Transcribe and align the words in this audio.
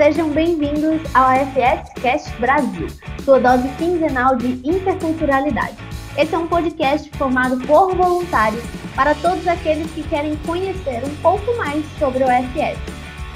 Sejam 0.00 0.30
bem-vindos 0.30 1.02
ao 1.12 1.30
FS 1.30 1.92
Cast 2.00 2.34
Brasil, 2.40 2.86
sua 3.22 3.38
dose 3.38 3.68
quinzenal 3.76 4.34
de 4.34 4.46
interculturalidade. 4.66 5.76
Esse 6.16 6.34
é 6.34 6.38
um 6.38 6.46
podcast 6.46 7.10
formado 7.18 7.58
por 7.66 7.94
voluntários 7.94 8.64
para 8.96 9.14
todos 9.16 9.46
aqueles 9.46 9.90
que 9.90 10.02
querem 10.04 10.36
conhecer 10.46 11.04
um 11.04 11.14
pouco 11.16 11.54
mais 11.58 11.84
sobre 11.98 12.24
o 12.24 12.28
FS, 12.28 12.78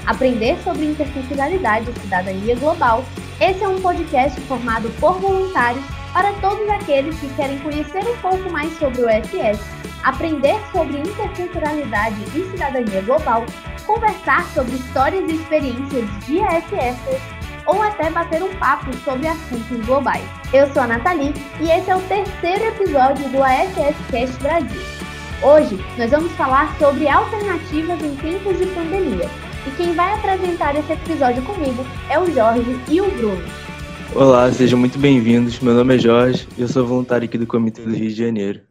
aprender 0.07 0.57
sobre 0.63 0.85
interculturalidade 0.85 1.87
e 1.87 1.99
cidadania 1.99 2.55
global. 2.55 3.05
Esse 3.39 3.63
é 3.63 3.67
um 3.67 3.79
podcast 3.79 4.41
formado 4.41 4.89
por 4.99 5.19
voluntários 5.19 5.85
para 6.13 6.33
todos 6.41 6.67
aqueles 6.67 7.15
que 7.19 7.31
querem 7.35 7.59
conhecer 7.59 8.03
um 8.09 8.17
pouco 8.17 8.49
mais 8.49 8.75
sobre 8.79 9.03
o 9.03 9.07
FS, 9.07 9.59
aprender 10.03 10.59
sobre 10.71 10.97
interculturalidade 10.97 12.15
e 12.35 12.49
cidadania 12.49 13.03
global, 13.03 13.45
conversar 13.85 14.45
sobre 14.53 14.75
histórias 14.75 15.29
e 15.29 15.35
experiências 15.35 16.05
de 16.25 16.39
EFS 16.39 17.21
ou 17.65 17.81
até 17.81 18.09
bater 18.11 18.43
um 18.43 18.53
papo 18.57 18.93
sobre 18.97 19.27
assuntos 19.27 19.85
globais. 19.85 20.23
Eu 20.53 20.71
sou 20.71 20.83
a 20.83 20.87
Nathalie 20.87 21.33
e 21.59 21.69
esse 21.69 21.89
é 21.89 21.95
o 21.95 22.01
terceiro 22.01 22.65
episódio 22.65 23.27
do 23.29 23.43
AFS 23.43 23.95
Cast 24.11 24.37
Brasil. 24.41 24.81
Hoje 25.41 25.83
nós 25.97 26.11
vamos 26.11 26.31
falar 26.33 26.77
sobre 26.77 27.07
alternativas 27.07 28.01
em 28.01 28.15
tempos 28.15 28.57
de 28.57 28.65
pandemia. 28.67 29.29
E 29.67 29.71
quem 29.77 29.93
vai 29.93 30.13
apresentar 30.13 30.75
esse 30.75 30.93
episódio 30.93 31.41
comigo 31.43 31.83
é 32.09 32.19
o 32.19 32.31
Jorge 32.31 32.79
e 32.87 33.01
o 33.01 33.09
Bruno. 33.11 33.43
Olá, 34.13 34.51
sejam 34.51 34.77
muito 34.77 34.99
bem-vindos. 34.99 35.59
Meu 35.59 35.73
nome 35.73 35.95
é 35.95 35.99
Jorge 35.99 36.47
e 36.57 36.61
eu 36.61 36.67
sou 36.67 36.85
voluntário 36.85 37.25
aqui 37.25 37.37
do 37.37 37.47
Comitê 37.47 37.81
do 37.81 37.93
Rio 37.93 38.09
de 38.09 38.15
Janeiro. 38.15 38.61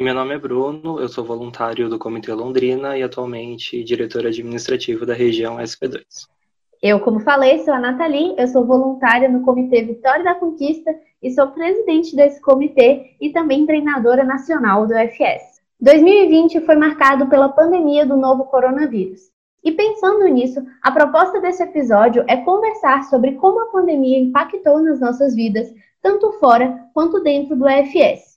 Meu 0.00 0.14
nome 0.14 0.34
é 0.34 0.38
Bruno, 0.38 0.98
eu 0.98 1.10
sou 1.10 1.22
voluntário 1.22 1.86
do 1.86 1.98
Comitê 1.98 2.32
Londrina 2.32 2.96
e 2.96 3.02
atualmente 3.02 3.84
diretor 3.84 4.26
administrativo 4.26 5.04
da 5.04 5.12
região 5.12 5.58
SP2. 5.58 6.26
Eu, 6.82 7.00
como 7.00 7.20
falei, 7.20 7.58
sou 7.58 7.74
a 7.74 7.78
Nathalie, 7.78 8.34
eu 8.38 8.48
sou 8.48 8.64
voluntária 8.64 9.28
no 9.28 9.42
Comitê 9.42 9.82
Vitória 9.82 10.24
da 10.24 10.34
Conquista 10.34 10.90
e 11.22 11.30
sou 11.30 11.48
presidente 11.48 12.16
desse 12.16 12.40
comitê 12.40 13.14
e 13.20 13.28
também 13.28 13.66
treinadora 13.66 14.24
nacional 14.24 14.86
do 14.86 14.94
FS. 14.94 15.60
2020 15.78 16.62
foi 16.62 16.76
marcado 16.76 17.26
pela 17.26 17.50
pandemia 17.50 18.06
do 18.06 18.16
novo 18.16 18.44
coronavírus. 18.44 19.20
E 19.62 19.70
pensando 19.70 20.24
nisso, 20.28 20.64
a 20.82 20.90
proposta 20.90 21.42
desse 21.42 21.62
episódio 21.62 22.24
é 22.26 22.38
conversar 22.38 23.04
sobre 23.04 23.32
como 23.32 23.60
a 23.60 23.66
pandemia 23.66 24.18
impactou 24.18 24.80
nas 24.80 24.98
nossas 24.98 25.34
vidas, 25.34 25.70
tanto 26.00 26.32
fora 26.40 26.86
quanto 26.94 27.22
dentro 27.22 27.54
do 27.54 27.68
FS. 27.68 28.29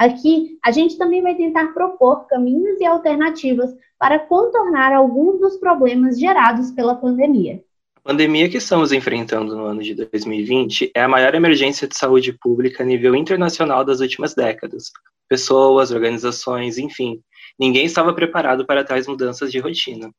Aqui, 0.00 0.58
a 0.64 0.70
gente 0.70 0.96
também 0.96 1.20
vai 1.20 1.34
tentar 1.34 1.74
propor 1.74 2.26
caminhos 2.26 2.80
e 2.80 2.86
alternativas 2.86 3.70
para 3.98 4.18
contornar 4.18 4.94
alguns 4.94 5.38
dos 5.38 5.58
problemas 5.58 6.18
gerados 6.18 6.70
pela 6.70 6.94
pandemia. 6.94 7.62
A 7.96 8.00
pandemia 8.00 8.48
que 8.48 8.56
estamos 8.56 8.92
enfrentando 8.92 9.54
no 9.54 9.66
ano 9.66 9.82
de 9.82 9.94
2020 9.94 10.90
é 10.94 11.02
a 11.02 11.08
maior 11.08 11.34
emergência 11.34 11.86
de 11.86 11.94
saúde 11.94 12.32
pública 12.32 12.82
a 12.82 12.86
nível 12.86 13.14
internacional 13.14 13.84
das 13.84 14.00
últimas 14.00 14.34
décadas. 14.34 14.84
Pessoas, 15.28 15.90
organizações, 15.90 16.78
enfim, 16.78 17.20
ninguém 17.58 17.84
estava 17.84 18.14
preparado 18.14 18.64
para 18.64 18.82
tais 18.82 19.06
mudanças 19.06 19.52
de 19.52 19.58
rotina. 19.58 20.10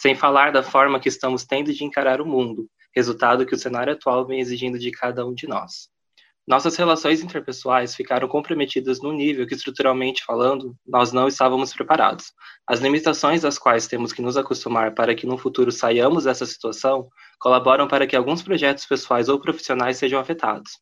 Sem 0.00 0.14
falar 0.14 0.50
da 0.50 0.62
forma 0.62 0.98
que 0.98 1.10
estamos 1.10 1.44
tendo 1.44 1.74
de 1.74 1.84
encarar 1.84 2.22
o 2.22 2.26
mundo, 2.26 2.66
resultado 2.96 3.44
que 3.44 3.54
o 3.54 3.58
cenário 3.58 3.92
atual 3.92 4.26
vem 4.26 4.40
exigindo 4.40 4.78
de 4.78 4.90
cada 4.90 5.26
um 5.26 5.34
de 5.34 5.46
nós. 5.46 5.92
Nossas 6.46 6.76
relações 6.76 7.22
interpessoais 7.22 7.94
ficaram 7.94 8.28
comprometidas 8.28 9.00
num 9.00 9.12
nível 9.12 9.46
que, 9.46 9.54
estruturalmente 9.54 10.22
falando, 10.22 10.76
nós 10.86 11.10
não 11.10 11.26
estávamos 11.26 11.72
preparados. 11.72 12.34
As 12.66 12.80
limitações 12.80 13.46
às 13.46 13.58
quais 13.58 13.86
temos 13.86 14.12
que 14.12 14.20
nos 14.20 14.36
acostumar 14.36 14.94
para 14.94 15.14
que 15.14 15.26
no 15.26 15.38
futuro 15.38 15.72
saiamos 15.72 16.24
dessa 16.24 16.44
situação 16.44 17.08
colaboram 17.40 17.88
para 17.88 18.06
que 18.06 18.14
alguns 18.14 18.42
projetos 18.42 18.84
pessoais 18.84 19.30
ou 19.30 19.40
profissionais 19.40 19.96
sejam 19.96 20.20
afetados. 20.20 20.72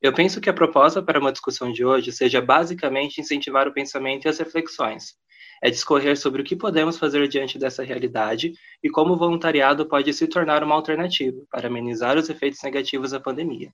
Eu 0.00 0.14
penso 0.14 0.40
que 0.40 0.48
a 0.48 0.54
proposta 0.54 1.02
para 1.02 1.18
uma 1.18 1.32
discussão 1.32 1.72
de 1.72 1.84
hoje 1.84 2.12
seja 2.12 2.40
basicamente 2.40 3.20
incentivar 3.20 3.66
o 3.66 3.74
pensamento 3.74 4.26
e 4.26 4.28
as 4.28 4.38
reflexões. 4.38 5.16
É 5.60 5.68
discorrer 5.68 6.16
sobre 6.16 6.42
o 6.42 6.44
que 6.44 6.54
podemos 6.54 6.96
fazer 6.96 7.26
diante 7.26 7.58
dessa 7.58 7.82
realidade 7.82 8.52
e 8.80 8.88
como 8.88 9.14
o 9.14 9.18
voluntariado 9.18 9.84
pode 9.88 10.14
se 10.14 10.28
tornar 10.28 10.62
uma 10.62 10.76
alternativa 10.76 11.42
para 11.50 11.66
amenizar 11.66 12.16
os 12.16 12.28
efeitos 12.28 12.62
negativos 12.62 13.10
da 13.10 13.18
pandemia. 13.18 13.72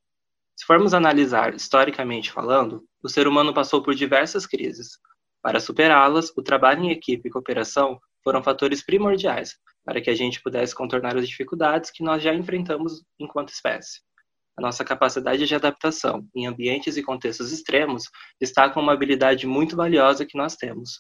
Se 0.65 0.67
formos 0.67 0.95
analisar 0.95 1.55
historicamente 1.55 2.33
falando, 2.33 2.83
o 3.03 3.09
ser 3.11 3.29
humano 3.29 3.53
passou 3.53 3.83
por 3.83 3.95
diversas 3.95 4.47
crises. 4.47 4.99
Para 5.43 5.61
superá-las, 5.61 6.33
o 6.35 6.43
trabalho 6.43 6.85
em 6.85 6.91
equipe 6.91 7.29
e 7.29 7.31
cooperação 7.31 7.99
foram 8.23 8.43
fatores 8.43 8.83
primordiais 8.83 9.59
para 9.85 10.01
que 10.01 10.09
a 10.09 10.15
gente 10.15 10.41
pudesse 10.43 10.75
contornar 10.75 11.19
as 11.19 11.29
dificuldades 11.29 11.91
que 11.91 12.03
nós 12.03 12.23
já 12.23 12.33
enfrentamos 12.33 13.03
enquanto 13.21 13.51
espécie. 13.51 14.01
A 14.57 14.63
nossa 14.63 14.83
capacidade 14.83 15.47
de 15.47 15.55
adaptação 15.55 16.27
em 16.35 16.47
ambientes 16.47 16.97
e 16.97 17.03
contextos 17.03 17.53
extremos 17.53 18.05
destaca 18.41 18.81
uma 18.81 18.95
habilidade 18.95 19.47
muito 19.47 19.77
valiosa 19.77 20.25
que 20.25 20.39
nós 20.39 20.57
temos. 20.57 20.93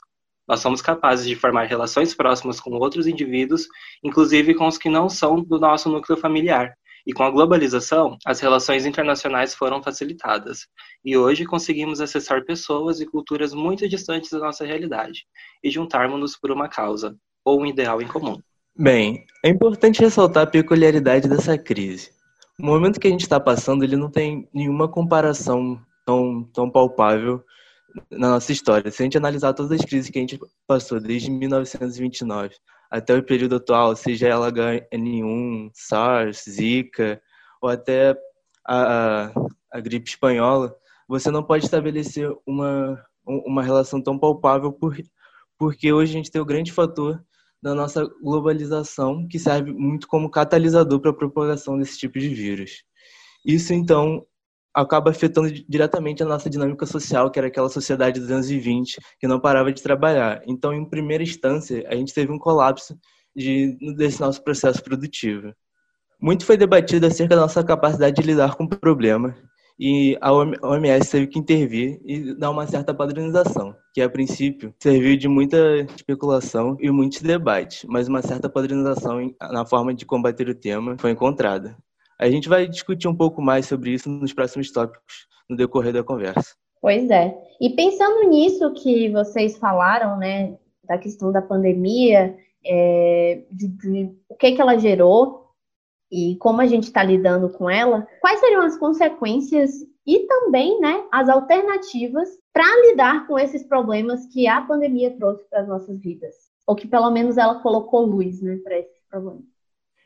Nós 0.46 0.60
somos 0.60 0.82
capazes 0.82 1.26
de 1.26 1.36
formar 1.36 1.64
relações 1.64 2.14
próximas 2.14 2.60
com 2.60 2.72
outros 2.72 3.06
indivíduos, 3.06 3.66
inclusive 4.04 4.54
com 4.54 4.66
os 4.66 4.76
que 4.76 4.90
não 4.90 5.08
são 5.08 5.42
do 5.42 5.58
nosso 5.58 5.88
núcleo 5.88 6.18
familiar, 6.18 6.76
e 7.06 7.12
com 7.12 7.22
a 7.22 7.30
globalização, 7.30 8.16
as 8.24 8.40
relações 8.40 8.86
internacionais 8.86 9.54
foram 9.54 9.82
facilitadas, 9.82 10.66
e 11.04 11.16
hoje 11.16 11.44
conseguimos 11.44 12.00
acessar 12.00 12.44
pessoas 12.44 13.00
e 13.00 13.06
culturas 13.06 13.52
muito 13.52 13.88
distantes 13.88 14.30
da 14.30 14.38
nossa 14.38 14.64
realidade 14.64 15.26
e 15.62 15.70
juntarmos-nos 15.70 16.36
por 16.36 16.50
uma 16.50 16.68
causa 16.68 17.16
ou 17.44 17.60
um 17.60 17.66
ideal 17.66 18.00
em 18.00 18.08
comum. 18.08 18.38
Bem, 18.76 19.24
é 19.44 19.48
importante 19.48 20.00
ressaltar 20.00 20.44
a 20.44 20.50
peculiaridade 20.50 21.28
dessa 21.28 21.56
crise. 21.56 22.10
O 22.58 22.64
momento 22.64 22.98
que 22.98 23.06
a 23.06 23.10
gente 23.10 23.22
está 23.22 23.38
passando, 23.38 23.84
ele 23.84 23.96
não 23.96 24.10
tem 24.10 24.48
nenhuma 24.52 24.88
comparação 24.88 25.80
tão, 26.06 26.44
tão 26.52 26.70
palpável 26.70 27.44
na 28.10 28.30
nossa 28.30 28.50
história. 28.50 28.90
Se 28.90 29.02
a 29.02 29.04
gente 29.04 29.18
analisar 29.18 29.52
todas 29.52 29.72
as 29.72 29.84
crises 29.84 30.10
que 30.10 30.18
a 30.18 30.20
gente 30.20 30.40
passou 30.66 30.98
desde 30.98 31.30
1929 31.30 32.54
até 32.94 33.12
o 33.12 33.22
período 33.24 33.56
atual, 33.56 33.96
seja 33.96 34.28
ela 34.28 34.52
H1N1, 34.52 35.70
SARS, 35.74 36.44
Zika 36.48 37.20
ou 37.60 37.68
até 37.68 38.16
a, 38.64 39.24
a, 39.26 39.32
a 39.72 39.80
gripe 39.80 40.08
espanhola, 40.08 40.72
você 41.08 41.28
não 41.28 41.42
pode 41.42 41.64
estabelecer 41.64 42.30
uma, 42.46 43.04
uma 43.26 43.64
relação 43.64 44.00
tão 44.00 44.16
palpável 44.16 44.72
por, 44.72 44.96
porque 45.58 45.92
hoje 45.92 46.12
a 46.12 46.16
gente 46.18 46.30
tem 46.30 46.40
o 46.40 46.44
grande 46.44 46.70
fator 46.70 47.20
da 47.60 47.74
nossa 47.74 48.08
globalização, 48.22 49.26
que 49.26 49.40
serve 49.40 49.72
muito 49.72 50.06
como 50.06 50.30
catalisador 50.30 51.00
para 51.00 51.10
a 51.10 51.14
propagação 51.14 51.76
desse 51.76 51.98
tipo 51.98 52.20
de 52.20 52.28
vírus. 52.28 52.84
Isso, 53.44 53.74
então, 53.74 54.24
acaba 54.74 55.10
afetando 55.10 55.50
diretamente 55.68 56.22
a 56.22 56.26
nossa 56.26 56.50
dinâmica 56.50 56.84
social, 56.84 57.30
que 57.30 57.38
era 57.38 57.48
aquela 57.48 57.68
sociedade 57.68 58.18
dos 58.18 58.30
anos 58.30 58.48
20, 58.48 58.98
que 59.20 59.26
não 59.26 59.38
parava 59.38 59.72
de 59.72 59.82
trabalhar. 59.82 60.42
Então, 60.46 60.72
em 60.74 60.84
primeira 60.84 61.22
instância, 61.22 61.86
a 61.88 61.94
gente 61.94 62.12
teve 62.12 62.32
um 62.32 62.38
colapso 62.38 62.98
de, 63.34 63.76
desse 63.96 64.20
nosso 64.20 64.42
processo 64.42 64.82
produtivo. 64.82 65.54
Muito 66.20 66.44
foi 66.44 66.56
debatido 66.56 67.06
acerca 67.06 67.34
da 67.34 67.42
nossa 67.42 67.62
capacidade 67.62 68.20
de 68.20 68.26
lidar 68.26 68.56
com 68.56 68.64
o 68.64 68.68
problema, 68.68 69.34
e 69.78 70.16
a 70.20 70.32
OMS 70.32 71.10
teve 71.10 71.26
que 71.26 71.38
intervir 71.38 72.00
e 72.04 72.34
dar 72.34 72.50
uma 72.50 72.66
certa 72.66 72.94
padronização, 72.94 73.74
que 73.92 74.00
a 74.00 74.08
princípio 74.08 74.72
serviu 74.78 75.16
de 75.16 75.26
muita 75.26 75.56
especulação 75.96 76.76
e 76.80 76.90
muitos 76.90 77.20
debates, 77.20 77.84
mas 77.88 78.06
uma 78.06 78.22
certa 78.22 78.48
padronização 78.48 79.34
na 79.40 79.66
forma 79.66 79.92
de 79.92 80.06
combater 80.06 80.48
o 80.48 80.54
tema 80.54 80.96
foi 80.98 81.10
encontrada. 81.10 81.76
A 82.18 82.28
gente 82.30 82.48
vai 82.48 82.66
discutir 82.68 83.08
um 83.08 83.16
pouco 83.16 83.42
mais 83.42 83.66
sobre 83.66 83.90
isso 83.90 84.08
nos 84.08 84.32
próximos 84.32 84.70
tópicos 84.70 85.26
no 85.48 85.56
decorrer 85.56 85.92
da 85.92 86.02
conversa. 86.02 86.54
Pois 86.80 87.08
é. 87.10 87.34
E 87.60 87.70
pensando 87.70 88.28
nisso 88.28 88.72
que 88.74 89.10
vocês 89.10 89.56
falaram, 89.58 90.18
né, 90.18 90.58
da 90.84 90.98
questão 90.98 91.32
da 91.32 91.40
pandemia, 91.40 92.36
é, 92.64 93.42
de, 93.50 93.68
de, 93.68 94.16
o 94.28 94.34
que, 94.34 94.52
que 94.52 94.60
ela 94.60 94.78
gerou 94.78 95.50
e 96.10 96.36
como 96.36 96.60
a 96.60 96.66
gente 96.66 96.84
está 96.84 97.02
lidando 97.02 97.48
com 97.50 97.68
ela, 97.68 98.06
quais 98.20 98.40
seriam 98.40 98.62
as 98.62 98.76
consequências 98.76 99.72
e 100.06 100.20
também, 100.26 100.78
né, 100.80 101.04
as 101.10 101.28
alternativas 101.28 102.28
para 102.52 102.88
lidar 102.88 103.26
com 103.26 103.38
esses 103.38 103.62
problemas 103.62 104.26
que 104.26 104.46
a 104.46 104.60
pandemia 104.60 105.16
trouxe 105.16 105.44
para 105.48 105.60
as 105.60 105.68
nossas 105.68 105.98
vidas, 105.98 106.34
ou 106.66 106.76
que 106.76 106.86
pelo 106.86 107.10
menos 107.10 107.38
ela 107.38 107.60
colocou 107.60 108.04
luz, 108.04 108.40
né, 108.42 108.58
para 108.62 108.78
esses 108.78 109.00
problemas. 109.08 109.53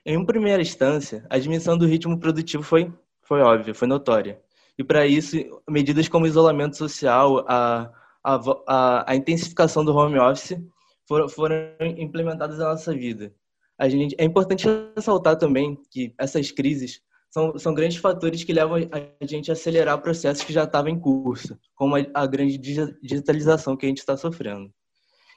Em 0.05 0.25
primeira 0.25 0.63
instância, 0.63 1.27
a 1.29 1.39
dimensão 1.39 1.77
do 1.77 1.87
ritmo 1.87 2.19
produtivo 2.19 2.63
foi, 2.63 2.93
foi 3.23 3.41
óbvia, 3.41 3.75
foi 3.75 3.87
notória. 3.89 4.41
E 4.79 4.85
para 4.85 5.07
isso, 5.07 5.37
medidas 5.69 6.09
como 6.09 6.27
isolamento 6.27 6.77
social, 6.77 7.45
a, 7.49 7.91
a, 8.23 8.41
a, 8.67 9.13
a 9.13 9.17
intensificação 9.17 9.85
do 9.85 9.95
home 9.95 10.19
office 10.19 10.57
foram, 11.07 11.29
foram 11.29 11.57
implementadas 11.81 12.59
na 12.59 12.71
nossa 12.71 12.95
vida. 12.95 13.35
A 13.79 13.89
gente, 13.89 14.15
é 14.19 14.25
importante 14.25 14.67
ressaltar 14.95 15.37
também 15.37 15.79
que 15.91 16.15
essas 16.19 16.51
crises 16.51 17.01
são, 17.31 17.59
são 17.59 17.75
grandes 17.75 17.99
fatores 17.99 18.43
que 18.45 18.53
levam 18.53 18.77
a 18.91 19.27
gente 19.27 19.51
a 19.51 19.55
acelerar 19.55 20.01
processos 20.01 20.45
que 20.45 20.53
já 20.53 20.65
estavam 20.65 20.91
em 20.91 20.99
curso, 20.99 21.59
como 21.75 21.97
a, 21.97 22.05
a 22.15 22.27
grande 22.27 22.59
digitalização 22.59 23.77
que 23.77 23.87
a 23.87 23.89
gente 23.89 23.99
está 23.99 24.17
sofrendo. 24.17 24.73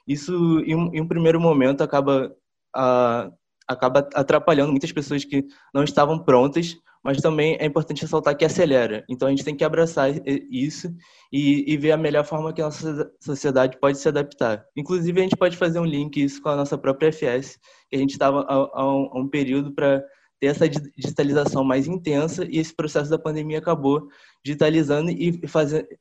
Isso, 0.07 0.33
em 0.65 0.75
um, 0.75 0.93
em 0.93 1.01
um, 1.01 1.07
primeiro 1.07 1.39
momento, 1.39 1.83
acaba 1.83 2.35
a, 2.75 3.31
acaba 3.67 4.07
atrapalhando 4.13 4.71
muitas 4.71 4.91
pessoas 4.91 5.23
que 5.23 5.45
não 5.73 5.83
estavam 5.83 6.19
prontas, 6.19 6.77
mas 7.03 7.17
também 7.17 7.57
é 7.59 7.65
importante 7.65 8.01
ressaltar 8.01 8.37
que 8.37 8.45
acelera. 8.45 9.03
Então 9.09 9.27
a 9.27 9.31
gente 9.31 9.43
tem 9.43 9.55
que 9.55 9.63
abraçar 9.63 10.11
isso 10.49 10.93
e, 11.31 11.71
e, 11.73 11.77
ver 11.77 11.91
a 11.91 11.97
melhor 11.97 12.23
forma 12.23 12.53
que 12.53 12.61
a 12.61 12.65
nossa 12.65 13.11
sociedade 13.19 13.79
pode 13.79 13.97
se 13.97 14.07
adaptar. 14.07 14.65
Inclusive 14.75 15.19
a 15.19 15.23
gente 15.23 15.35
pode 15.35 15.57
fazer 15.57 15.79
um 15.79 15.85
link 15.85 16.21
isso 16.21 16.41
com 16.41 16.49
a 16.49 16.55
nossa 16.55 16.77
própria 16.77 17.11
FS, 17.11 17.59
que 17.89 17.95
a 17.95 17.99
gente 17.99 18.11
estava 18.11 18.45
há, 18.47 18.85
um, 18.85 19.21
um 19.21 19.27
período 19.27 19.73
para 19.73 20.03
ter 20.39 20.47
essa 20.47 20.67
digitalização 20.69 21.63
mais 21.63 21.87
intensa 21.87 22.45
e 22.49 22.57
esse 22.57 22.73
processo 22.73 23.09
da 23.09 23.17
pandemia 23.17 23.59
acabou 23.59 24.07
digitalizando 24.43 25.11
e 25.11 25.39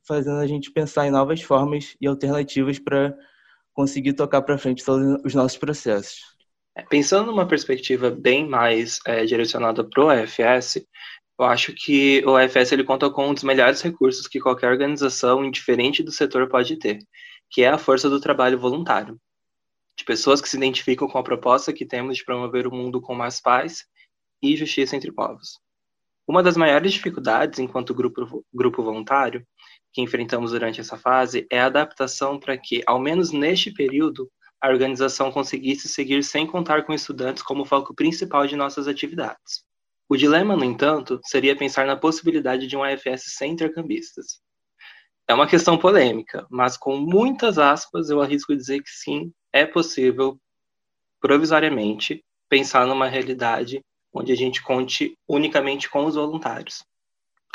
fazendo 0.03 0.39
a 0.39 0.47
gente 0.47 0.71
pensar 0.71 1.07
em 1.07 1.11
novas 1.11 1.43
formas 1.43 1.95
e 2.01 2.07
alternativas 2.07 2.79
para 2.79 3.15
conseguir 3.73 4.15
tocar 4.15 4.43
para 4.43 4.59
frente 4.59 4.85
todos 4.85 5.21
os 5.25 5.35
nossos 5.35 5.59
processos. 5.59 6.39
Pensando 6.88 7.27
numa 7.27 7.47
perspectiva 7.47 8.11
bem 8.11 8.49
mais 8.49 8.99
é, 9.06 9.25
direcionada 9.25 9.85
para 9.85 10.05
o 10.05 10.12
EFS, 10.12 10.85
eu 11.38 11.44
acho 11.44 11.73
que 11.75 12.23
o 12.27 12.38
EFS 12.38 12.73
ele 12.73 12.85
conta 12.85 13.09
com 13.11 13.29
um 13.29 13.35
dos 13.35 13.43
melhores 13.43 13.81
recursos 13.81 14.29
que 14.29 14.41
qualquer 14.41 14.71
organização, 14.71 15.44
indiferente 15.44 16.03
do 16.03 16.12
setor, 16.12 16.49
pode 16.49 16.77
ter, 16.77 16.99
que 17.50 17.62
é 17.62 17.69
a 17.69 17.79
força 17.79 18.11
do 18.11 18.21
trabalho 18.21 18.59
voluntário. 18.59 19.19
De 19.97 20.05
pessoas 20.05 20.41
que 20.41 20.49
se 20.49 20.56
identificam 20.56 21.09
com 21.09 21.19
a 21.19 21.23
proposta 21.23 21.73
que 21.73 21.87
temos 21.87 22.19
de 22.19 22.25
promover 22.25 22.67
um 22.67 22.77
mundo 22.77 23.00
com 23.00 23.15
mais 23.15 23.41
paz 23.41 23.85
e 24.43 24.56
justiça 24.56 24.97
entre 24.97 25.12
povos. 25.12 25.59
Uma 26.26 26.43
das 26.43 26.56
maiores 26.56 26.93
dificuldades 26.93 27.59
enquanto 27.59 27.94
grupo, 27.94 28.44
grupo 28.53 28.83
voluntário 28.83 29.44
que 29.93 30.00
enfrentamos 30.00 30.53
durante 30.53 30.81
essa 30.81 30.97
fase 30.97 31.47
é 31.50 31.61
a 31.61 31.67
adaptação 31.67 32.38
para 32.38 32.56
que, 32.56 32.83
ao 32.87 33.00
menos 33.00 33.33
neste 33.33 33.73
período, 33.73 34.31
a 34.61 34.69
organização 34.69 35.33
conseguisse 35.33 35.89
seguir 35.89 36.23
sem 36.23 36.47
contar 36.47 36.85
com 36.85 36.93
estudantes 36.93 37.43
como 37.43 37.65
foco 37.65 37.95
principal 37.95 38.47
de 38.47 38.57
nossas 38.57 38.87
atividades. 38.87 39.65
O 40.09 40.17
dilema, 40.17 40.57
no 40.57 40.65
entanto, 40.65 41.21
seria 41.25 41.57
pensar 41.57 41.87
na 41.87 41.97
possibilidade 41.97 42.67
de 42.67 42.77
um 42.77 42.83
AFS 42.83 43.37
sem 43.37 43.53
intercambistas. 43.53 44.41
É 45.29 45.33
uma 45.33 45.47
questão 45.47 45.79
polêmica, 45.79 46.47
mas 46.51 46.77
com 46.77 46.97
muitas 46.97 47.59
aspas 47.59 48.11
eu 48.11 48.21
arrisco 48.21 48.55
dizer 48.57 48.83
que 48.83 48.91
sim, 48.91 49.33
é 49.53 49.65
possível, 49.65 50.37
provisoriamente, 51.21 52.25
pensar 52.49 52.87
numa 52.87 53.07
realidade 53.07 53.81
onde 54.12 54.33
a 54.33 54.37
gente 54.37 54.61
conte 54.61 55.17
unicamente 55.29 55.89
com 55.89 56.05
os 56.05 56.17
voluntários. 56.17 56.85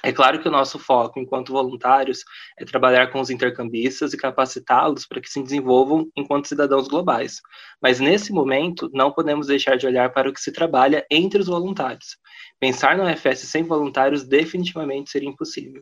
É 0.04 0.12
claro 0.12 0.40
que 0.40 0.48
o 0.48 0.52
nosso 0.52 0.78
foco, 0.78 1.20
enquanto 1.20 1.52
voluntários, 1.52 2.24
é 2.60 2.66
trabalhar 2.66 3.12
com 3.12 3.20
os 3.20 3.30
intercambistas 3.30 4.14
e 4.14 4.18
capacitá-los 4.18 5.08
para 5.08 5.20
que 5.20 5.30
se 5.30 5.42
desenvolvam 5.42 6.08
enquanto 6.16 6.48
cidadãos 6.48 6.88
globais. 6.88 7.42
Mas 7.82 8.00
nesse 8.00 8.32
momento, 8.32 8.90
não 8.94 9.12
podemos 9.12 9.48
deixar 9.48 9.78
de 9.78 9.88
olhar 9.88 10.14
para 10.14 10.30
o 10.30 10.34
que 10.34 10.42
se 10.42 10.52
trabalha 10.52 11.06
entre 11.10 11.40
os 11.40 11.48
voluntários. 11.48 12.18
Pensar 12.60 12.98
no 12.98 13.08
FS 13.08 13.48
sem 13.48 13.64
voluntários 13.64 14.24
definitivamente 14.24 15.10
seria 15.10 15.30
impossível. 15.30 15.82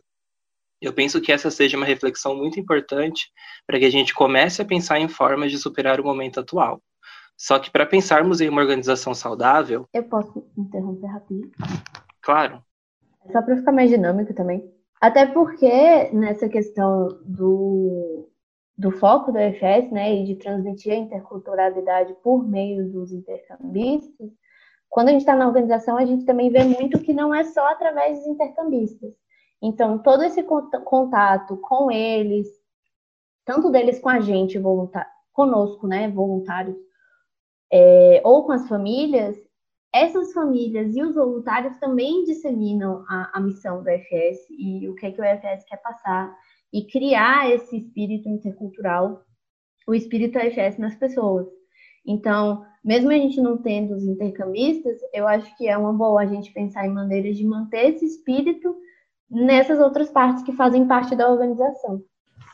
Eu 0.80 0.92
penso 0.92 1.20
que 1.20 1.32
essa 1.32 1.50
seja 1.50 1.76
uma 1.76 1.86
reflexão 1.86 2.36
muito 2.36 2.58
importante 2.58 3.30
para 3.66 3.78
que 3.78 3.84
a 3.84 3.90
gente 3.90 4.14
comece 4.14 4.60
a 4.60 4.64
pensar 4.64 4.98
em 4.98 5.08
formas 5.08 5.50
de 5.50 5.58
superar 5.58 6.00
o 6.00 6.04
momento 6.04 6.40
atual. 6.40 6.82
Só 7.36 7.58
que 7.58 7.70
para 7.70 7.86
pensarmos 7.86 8.40
em 8.40 8.48
uma 8.48 8.60
organização 8.60 9.14
saudável. 9.14 9.88
Eu 9.92 10.04
posso 10.04 10.46
interromper 10.56 11.06
rapidinho? 11.06 11.50
Claro. 12.20 12.62
Só 13.32 13.42
para 13.42 13.56
ficar 13.56 13.72
mais 13.72 13.90
dinâmico 13.90 14.34
também. 14.34 14.70
Até 15.00 15.26
porque 15.26 16.10
nessa 16.12 16.48
questão 16.48 17.08
do, 17.24 18.28
do 18.76 18.90
foco 18.90 19.32
do 19.32 19.38
EFS, 19.38 19.90
né, 19.90 20.14
e 20.14 20.24
de 20.24 20.36
transmitir 20.36 20.92
a 20.92 20.96
interculturalidade 20.96 22.14
por 22.22 22.46
meio 22.46 22.90
dos 22.90 23.12
intercambistas, 23.12 24.30
quando 24.88 25.08
a 25.08 25.10
gente 25.10 25.22
está 25.22 25.34
na 25.34 25.48
organização, 25.48 25.96
a 25.96 26.04
gente 26.04 26.24
também 26.24 26.50
vê 26.50 26.62
muito 26.64 27.00
que 27.00 27.12
não 27.12 27.34
é 27.34 27.44
só 27.44 27.66
através 27.66 28.18
dos 28.18 28.28
intercambistas. 28.28 29.12
Então, 29.60 29.98
todo 29.98 30.22
esse 30.22 30.42
contato 30.42 31.56
com 31.56 31.90
eles, 31.90 32.46
tanto 33.44 33.70
deles 33.70 33.98
com 33.98 34.08
a 34.08 34.20
gente, 34.20 34.60
conosco, 35.32 35.86
né, 35.86 36.08
voluntários, 36.08 36.76
é, 37.72 38.22
ou 38.24 38.44
com 38.44 38.52
as 38.52 38.68
famílias, 38.68 39.36
essas 39.94 40.32
famílias 40.32 40.96
e 40.96 41.02
os 41.02 41.14
voluntários 41.14 41.76
também 41.78 42.24
disseminam 42.24 43.04
a, 43.08 43.38
a 43.38 43.40
missão 43.40 43.80
do 43.80 43.88
FS 43.88 44.44
e 44.50 44.88
o 44.88 44.94
que, 44.96 45.06
é 45.06 45.12
que 45.12 45.20
o 45.20 45.24
FS 45.24 45.64
quer 45.64 45.76
passar 45.76 46.36
e 46.72 46.84
criar 46.84 47.48
esse 47.52 47.76
espírito 47.76 48.28
intercultural, 48.28 49.22
o 49.86 49.94
espírito 49.94 50.36
FS 50.36 50.78
nas 50.78 50.96
pessoas. 50.96 51.46
Então, 52.04 52.66
mesmo 52.84 53.10
a 53.10 53.14
gente 53.14 53.40
não 53.40 53.56
tendo 53.56 53.94
os 53.94 54.02
intercambistas, 54.04 54.98
eu 55.12 55.28
acho 55.28 55.56
que 55.56 55.68
é 55.68 55.78
uma 55.78 55.92
boa 55.92 56.22
a 56.22 56.26
gente 56.26 56.52
pensar 56.52 56.84
em 56.84 56.92
maneiras 56.92 57.36
de 57.36 57.46
manter 57.46 57.94
esse 57.94 58.04
espírito 58.04 58.76
nessas 59.30 59.78
outras 59.78 60.10
partes 60.10 60.42
que 60.42 60.52
fazem 60.52 60.88
parte 60.88 61.14
da 61.14 61.30
organização. 61.30 62.02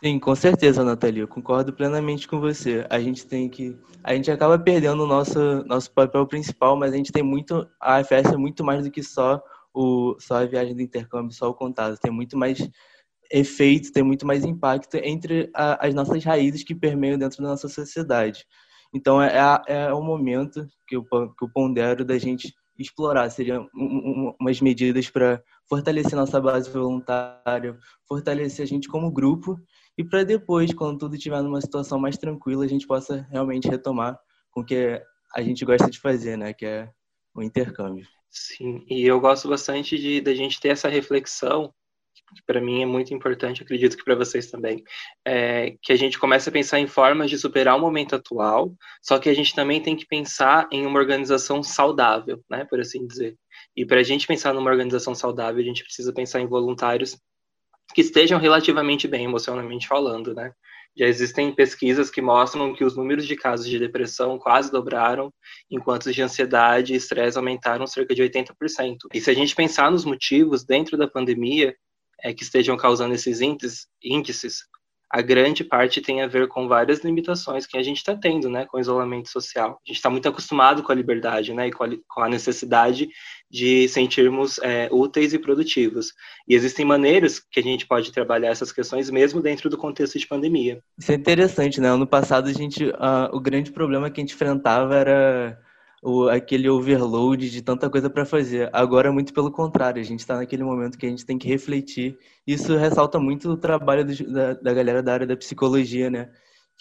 Sim, 0.03 0.19
com 0.19 0.35
certeza, 0.35 0.83
Nathalie, 0.83 1.27
concordo 1.27 1.75
plenamente 1.75 2.27
com 2.27 2.41
você. 2.41 2.87
A 2.89 2.99
gente 2.99 3.27
tem 3.27 3.51
que. 3.51 3.77
A 4.03 4.15
gente 4.15 4.31
acaba 4.31 4.59
perdendo 4.59 5.05
o 5.05 5.07
nosso, 5.07 5.63
nosso 5.67 5.93
papel 5.93 6.27
principal, 6.27 6.75
mas 6.75 6.95
a 6.95 6.97
gente 6.97 7.13
tem 7.13 7.23
muito. 7.23 7.69
A 7.79 7.97
AFS 7.97 8.33
é 8.33 8.37
muito 8.37 8.65
mais 8.65 8.85
do 8.85 8.91
que 8.91 9.03
só, 9.03 9.43
o, 9.75 10.17
só 10.19 10.37
a 10.37 10.47
viagem 10.47 10.75
do 10.75 10.81
intercâmbio, 10.81 11.35
só 11.35 11.51
o 11.51 11.55
contato. 11.55 12.01
Tem 12.01 12.11
muito 12.11 12.35
mais 12.35 12.67
efeito, 13.31 13.93
tem 13.93 14.03
muito 14.03 14.27
mais 14.27 14.43
impacto 14.43 14.95
entre 14.97 15.51
a, 15.55 15.87
as 15.87 15.95
nossas 15.95 16.25
raízes 16.25 16.65
que 16.65 16.75
permeiam 16.75 17.19
dentro 17.19 17.43
da 17.43 17.51
nossa 17.51 17.69
sociedade. 17.69 18.47
Então, 18.95 19.23
é, 19.23 19.37
é, 19.69 19.83
é 19.83 19.93
o 19.93 20.03
momento 20.03 20.67
que 20.89 20.97
eu, 20.97 21.05
que 21.05 21.45
eu 21.45 21.51
pondero 21.53 22.07
da 22.07 22.19
gente 22.19 22.55
explorar, 22.79 23.29
seriam 23.31 23.69
umas 23.75 24.61
medidas 24.63 25.11
para 25.11 25.43
fortalecer 25.69 26.17
nossa 26.17 26.41
base 26.41 26.71
voluntária, 26.71 27.79
fortalecer 28.09 28.65
a 28.65 28.67
gente 28.67 28.89
como 28.89 29.11
grupo 29.11 29.61
e 30.01 30.05
para 30.05 30.25
depois, 30.25 30.73
quando 30.73 30.99
tudo 30.99 31.15
estiver 31.15 31.43
numa 31.43 31.61
situação 31.61 31.99
mais 31.99 32.17
tranquila, 32.17 32.65
a 32.65 32.69
gente 32.69 32.87
possa 32.87 33.27
realmente 33.31 33.69
retomar 33.69 34.19
com 34.51 34.63
o 34.63 34.65
que 34.65 34.99
a 35.35 35.43
gente 35.43 35.63
gosta 35.63 35.91
de 35.91 36.01
fazer, 36.01 36.39
né, 36.39 36.55
que 36.55 36.65
é 36.65 36.91
o 37.35 37.43
intercâmbio. 37.43 38.07
Sim, 38.31 38.83
e 38.89 39.05
eu 39.05 39.21
gosto 39.21 39.47
bastante 39.47 39.99
de 39.99 40.23
da 40.23 40.33
gente 40.33 40.59
ter 40.59 40.69
essa 40.69 40.89
reflexão 40.89 41.75
que 42.35 42.43
para 42.47 42.61
mim 42.63 42.81
é 42.81 42.87
muito 42.87 43.13
importante, 43.13 43.63
acredito 43.63 43.97
que 43.97 44.05
para 44.05 44.15
vocês 44.15 44.51
também, 44.51 44.83
é 45.27 45.77
que 45.83 45.93
a 45.93 45.97
gente 45.97 46.19
comece 46.19 46.49
a 46.49 46.53
pensar 46.53 46.79
em 46.79 46.87
formas 46.87 47.29
de 47.29 47.37
superar 47.37 47.77
o 47.77 47.81
momento 47.81 48.15
atual, 48.15 48.73
só 49.03 49.19
que 49.19 49.29
a 49.29 49.35
gente 49.35 49.55
também 49.55 49.83
tem 49.83 49.97
que 49.97 50.07
pensar 50.07 50.67
em 50.73 50.87
uma 50.87 50.99
organização 50.99 51.63
saudável, 51.63 52.43
né, 52.49 52.65
por 52.65 52.81
assim 52.81 53.07
dizer. 53.07 53.37
E 53.77 53.85
para 53.85 54.01
a 54.01 54.03
gente 54.03 54.27
pensar 54.27 54.55
numa 54.55 54.71
organização 54.71 55.15
saudável, 55.15 55.61
a 55.61 55.65
gente 55.65 55.83
precisa 55.83 56.13
pensar 56.13 56.41
em 56.41 56.47
voluntários 56.47 57.19
que 57.93 58.01
estejam 58.01 58.39
relativamente 58.39 59.07
bem 59.09 59.25
emocionalmente 59.25 59.87
falando, 59.87 60.35
né? 60.35 60.53
Já 60.97 61.07
existem 61.07 61.55
pesquisas 61.55 62.11
que 62.11 62.21
mostram 62.21 62.75
que 62.75 62.85
os 62.85 62.97
números 62.97 63.27
de 63.27 63.37
casos 63.37 63.67
de 63.67 63.79
depressão 63.79 64.39
quase 64.39 64.73
dobraram, 64.73 65.33
enquanto 65.71 66.07
os 66.07 66.15
de 66.15 66.23
ansiedade 66.23 66.93
e 66.93 66.97
estresse 66.97 67.39
aumentaram 67.39 67.87
cerca 67.87 68.15
de 68.15 68.23
80%. 68.23 68.97
E 69.15 69.21
se 69.21 69.31
a 69.31 69.35
gente 69.35 69.55
pensar 69.55 69.91
nos 69.91 70.05
motivos 70.05 70.65
dentro 70.65 70.97
da 70.97 71.07
pandemia 71.07 71.75
é, 72.23 72.35
que 72.35 72.43
estejam 72.43 72.77
causando 72.77 73.15
esses 73.15 73.41
índices, 74.03 74.67
a 75.11 75.21
grande 75.21 75.65
parte 75.65 76.01
tem 76.01 76.23
a 76.23 76.29
ver 76.29 76.47
com 76.47 76.69
várias 76.69 77.01
limitações 77.01 77.67
que 77.67 77.77
a 77.77 77.83
gente 77.83 77.97
está 77.97 78.15
tendo, 78.15 78.49
né, 78.49 78.65
com 78.67 78.77
o 78.77 78.81
isolamento 78.81 79.29
social. 79.29 79.81
A 79.85 79.89
gente 79.89 79.97
está 79.97 80.09
muito 80.09 80.29
acostumado 80.29 80.85
com 80.85 80.93
a 80.93 80.95
liberdade, 80.95 81.53
né, 81.53 81.67
e 81.67 81.73
com 81.73 81.83
a, 81.83 81.89
com 82.09 82.23
a 82.23 82.29
necessidade 82.29 83.09
de 83.51 83.89
sentirmos 83.89 84.59
é, 84.59 84.89
úteis 84.93 85.35
e 85.35 85.39
produtivos. 85.39 86.13
E 86.47 86.55
existem 86.55 86.85
maneiras 86.85 87.41
que 87.41 87.59
a 87.59 87.63
gente 87.63 87.87
pode 87.87 88.13
trabalhar 88.13 88.51
essas 88.51 88.71
questões 88.71 89.11
mesmo 89.11 89.43
dentro 89.43 89.69
do 89.69 89.77
contexto 89.77 90.17
de 90.17 90.29
pandemia. 90.29 90.81
Isso 90.97 91.11
é 91.11 91.17
interessante, 91.17 91.81
né? 91.81 91.89
Ano 91.89 92.07
passado 92.07 92.49
a 92.49 92.53
gente, 92.53 92.85
uh, 92.85 93.29
o 93.33 93.41
grande 93.41 93.73
problema 93.73 94.09
que 94.09 94.21
a 94.21 94.23
gente 94.23 94.35
enfrentava 94.35 94.95
era 94.95 95.59
o, 96.03 96.29
aquele 96.29 96.69
overload 96.69 97.51
de 97.51 97.63
tanta 97.63 97.91
coisa 97.91 98.09
para 98.09 98.25
fazer. 98.25 98.71
Agora, 98.73 99.13
muito 99.13 99.33
pelo 99.33 99.51
contrário, 99.51 100.01
a 100.01 100.05
gente 100.05 100.21
está 100.21 100.37
naquele 100.37 100.65
momento 100.65 100.99
que 100.99 101.07
a 101.07 101.09
gente 101.09 101.27
tem 101.27 101.39
que 101.39 101.49
refletir. 101.49 102.19
Isso 102.47 102.77
ressalta 102.77 103.19
muito 103.19 103.51
o 103.51 103.57
trabalho 103.57 104.05
do, 104.05 104.33
da, 104.33 104.55
da 104.55 104.75
galera 104.75 105.03
da 105.03 105.13
área 105.13 105.27
da 105.27 105.37
psicologia, 105.37 106.11
né? 106.11 106.31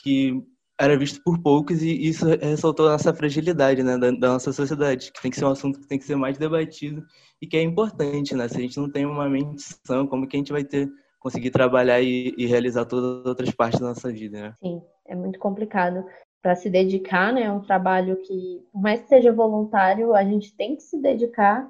Que 0.01 0.41
era 0.79 0.97
visto 0.97 1.21
por 1.21 1.37
poucos 1.41 1.83
e 1.83 1.91
isso 1.91 2.25
ressaltou 2.25 2.87
a 2.87 2.93
nossa 2.93 3.13
fragilidade, 3.13 3.83
né, 3.83 3.97
da, 3.97 4.11
da, 4.11 4.29
nossa 4.29 4.53
sociedade, 4.53 5.11
que 5.11 5.21
tem 5.21 5.29
que 5.29 5.37
ser 5.37 5.43
um 5.43 5.51
assunto 5.51 5.77
que 5.77 5.85
tem 5.85 5.99
que 5.99 6.05
ser 6.05 6.15
mais 6.15 6.37
debatido 6.37 7.03
e 7.41 7.45
que 7.45 7.57
é 7.57 7.61
importante, 7.61 8.33
né? 8.33 8.47
Se 8.47 8.57
a 8.57 8.61
gente 8.61 8.77
não 8.77 8.89
tem 8.89 9.05
uma 9.05 9.27
mente 9.27 9.61
sã, 9.85 10.07
como 10.07 10.25
que 10.25 10.37
a 10.37 10.39
gente 10.39 10.53
vai 10.53 10.63
ter 10.63 10.89
conseguir 11.19 11.51
trabalhar 11.51 12.01
e, 12.01 12.33
e 12.37 12.45
realizar 12.45 12.85
todas 12.85 13.19
as 13.19 13.25
outras 13.25 13.51
partes 13.51 13.79
da 13.81 13.87
nossa 13.87 14.09
vida, 14.09 14.41
né? 14.41 14.55
Sim, 14.63 14.81
é 15.05 15.15
muito 15.15 15.37
complicado 15.37 16.05
para 16.41 16.55
se 16.55 16.69
dedicar, 16.69 17.33
né? 17.33 17.43
É 17.43 17.51
um 17.51 17.61
trabalho 17.61 18.17
que, 18.17 18.65
por 18.71 18.81
mais 18.81 19.01
que 19.01 19.09
seja 19.09 19.31
voluntário, 19.31 20.13
a 20.13 20.23
gente 20.23 20.55
tem 20.55 20.75
que 20.75 20.83
se 20.83 21.01
dedicar, 21.01 21.69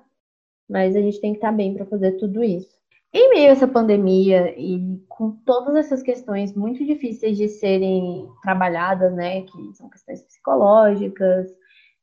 mas 0.70 0.96
a 0.96 1.02
gente 1.02 1.20
tem 1.20 1.34
que 1.34 1.38
estar 1.38 1.52
bem 1.52 1.74
para 1.74 1.86
fazer 1.86 2.14
tudo 2.14 2.44
isso. 2.44 2.78
Em 3.12 3.30
meio 3.32 3.50
a 3.50 3.54
essa 3.54 3.68
pandemia 3.68 4.54
e 4.60 5.02
com 5.08 5.32
todas 5.32 5.76
essas 5.76 6.04
questões 6.04 6.56
muito 6.56 6.86
difíceis 6.86 7.36
de 7.38 7.48
serem 7.48 8.28
trabalhadas, 8.44 9.14
né, 9.16 9.42
que 9.42 9.74
são 9.74 9.90
questões 9.90 10.22
psicológicas, 10.22 11.50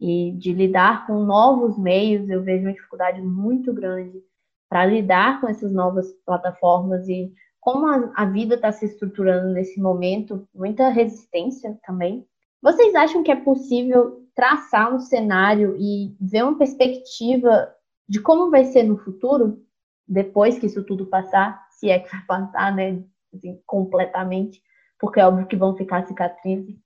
e 0.01 0.33
de 0.33 0.53
lidar 0.53 1.07
com 1.07 1.25
novos 1.25 1.79
meios, 1.79 2.29
eu 2.29 2.43
vejo 2.43 2.65
uma 2.65 2.73
dificuldade 2.73 3.21
muito 3.23 3.73
grande 3.73 4.23
para 4.69 4.85
lidar 4.85 5.41
com 5.41 5.49
essas 5.49 5.73
novas 5.73 6.13
plataformas 6.25 7.09
e 7.09 7.33
como 7.61 7.87
a, 7.87 8.13
a 8.15 8.25
vida 8.27 8.57
está 8.57 8.71
se 8.71 8.85
estruturando 8.85 9.53
nesse 9.53 9.81
momento, 9.81 10.47
muita 10.55 10.89
resistência 10.89 11.79
também. 11.85 12.27
Vocês 12.63 12.95
acham 12.95 13.23
que 13.23 13.31
é 13.31 13.37
possível 13.37 14.27
traçar 14.35 14.95
um 14.95 14.99
cenário 14.99 15.77
e 15.79 16.15
ver 16.21 16.45
uma 16.45 16.59
perspectiva 16.59 17.73
de 18.09 18.21
como 18.21 18.51
vai 18.51 18.65
ser 18.65 18.83
no 18.83 18.99
futuro, 18.99 19.63
depois 20.07 20.59
que 20.59 20.67
isso 20.67 20.85
tudo 20.85 21.07
passar, 21.07 21.67
se 21.71 21.91
é 21.91 21.99
que 21.99 22.11
vai 22.11 22.23
passar, 22.27 22.75
né, 22.75 23.03
assim, 23.35 23.61
completamente, 23.67 24.63
porque 24.99 25.21
é 25.21 25.27
óbvio 25.27 25.47
que 25.47 25.57
vão 25.57 25.77
ficar 25.77 26.07
cicatrizes? 26.07 26.77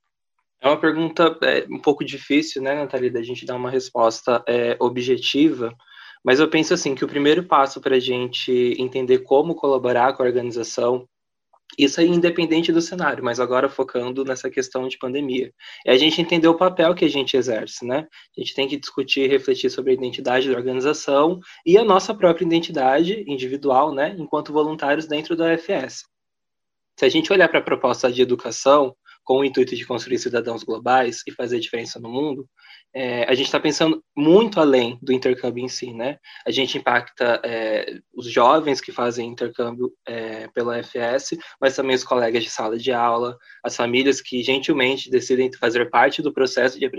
É 0.61 0.69
uma 0.69 0.79
pergunta 0.79 1.39
é, 1.43 1.67
um 1.71 1.81
pouco 1.81 2.05
difícil, 2.05 2.63
né, 2.63 2.75
Nathalie, 2.75 3.11
da 3.11 3.23
gente 3.23 3.47
dar 3.47 3.57
uma 3.57 3.71
resposta 3.71 4.43
é, 4.47 4.77
objetiva, 4.79 5.75
mas 6.25 6.39
eu 6.39 6.49
penso 6.49 6.75
assim 6.75 6.95
que 6.95 7.05
o 7.05 7.09
primeiro 7.09 7.45
passo 7.45 7.81
para 7.81 7.97
a 7.97 8.01
gente 8.01 8.53
entender 8.79 9.21
como 9.21 9.55
colaborar 9.55 10.13
com 10.13 10.23
a 10.23 10.27
organização, 10.27 11.09
isso 11.79 12.01
é 12.01 12.05
independente 12.05 12.73
do 12.73 12.81
cenário, 12.81 13.23
mas 13.23 13.41
agora 13.41 13.69
focando 13.69 14.25
nessa 14.25 14.51
questão 14.51 14.89
de 14.89 14.99
pandemia, 14.99 15.53
é 15.87 15.93
a 15.93 15.99
gente 15.99 16.21
entender 16.21 16.49
o 16.49 16.57
papel 16.57 16.95
que 16.95 17.05
a 17.05 17.09
gente 17.09 17.37
exerce, 17.37 17.85
né? 17.85 18.07
A 18.37 18.41
gente 18.41 18.55
tem 18.55 18.69
que 18.69 18.77
discutir 18.77 19.23
e 19.23 19.29
refletir 19.29 19.71
sobre 19.71 19.93
a 19.93 19.95
identidade 19.95 20.51
da 20.51 20.57
organização 20.57 21.41
e 21.65 21.79
a 21.79 21.85
nossa 21.85 22.15
própria 22.15 22.45
identidade 22.45 23.25
individual, 23.27 23.95
né, 23.95 24.15
enquanto 24.19 24.53
voluntários 24.53 25.07
dentro 25.07 25.37
da 25.37 25.55
UFS. 25.55 26.05
Se 26.99 27.05
a 27.05 27.09
gente 27.09 27.33
olhar 27.33 27.49
para 27.49 27.61
a 27.61 27.63
proposta 27.63 28.13
de 28.13 28.21
educação, 28.21 28.95
com 29.25 29.39
o 29.39 29.45
intuito 29.45 29.77
de 29.77 29.87
construir 29.87 30.19
cidadãos 30.19 30.65
globais 30.65 31.23
e 31.27 31.33
fazer 31.33 31.61
diferença 31.61 32.01
no 32.01 32.11
mundo, 32.11 32.49
é, 32.93 33.25
a 33.25 33.35
gente 33.35 33.47
está 33.47 33.61
pensando 33.61 34.03
muito 34.17 34.59
além 34.59 34.99
do 35.01 35.13
intercâmbio 35.13 35.65
em 35.65 35.69
si, 35.69 35.93
né? 35.93 36.19
A 36.45 36.51
gente 36.51 36.77
impacta 36.77 37.41
é, 37.45 37.99
os 38.13 38.27
jovens 38.29 38.81
que 38.81 38.91
fazem 38.91 39.29
intercâmbio 39.29 39.93
é, 40.07 40.49
pela 40.49 40.83
FS, 40.83 41.39
mas 41.61 41.77
também 41.77 41.95
os 41.95 42.03
colegas 42.03 42.43
de 42.43 42.51
sala 42.51 42.77
de 42.77 42.93
aula, 42.93 43.39
as 43.63 43.77
famílias 43.77 44.21
que 44.21 44.43
gentilmente 44.43 45.09
decidem 45.09 45.53
fazer 45.53 45.89
parte 45.89 46.21
do 46.21 46.33
processo 46.33 46.81
de, 46.81 46.91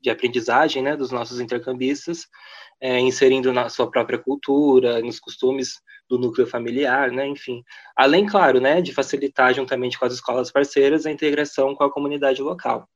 de 0.00 0.10
aprendizagem 0.10 0.82
né, 0.82 0.96
dos 0.96 1.10
nossos 1.10 1.40
intercambistas, 1.40 2.28
é, 2.80 3.00
inserindo 3.00 3.52
na 3.52 3.68
sua 3.68 3.90
própria 3.90 4.18
cultura, 4.18 5.00
nos 5.00 5.18
costumes 5.18 5.80
do 6.08 6.16
núcleo 6.16 6.46
familiar, 6.46 7.10
né, 7.10 7.26
enfim. 7.26 7.62
Além, 7.96 8.24
claro, 8.24 8.60
né, 8.60 8.80
de 8.80 8.94
facilitar 8.94 9.52
juntamente 9.52 9.98
com 9.98 10.04
as 10.04 10.12
escolas 10.12 10.50
parceiras 10.50 11.06
a 11.06 11.10
integração 11.10 11.74
com 11.74 11.82
a 11.82 11.92
comunidade 11.92 12.40
local. 12.40 12.88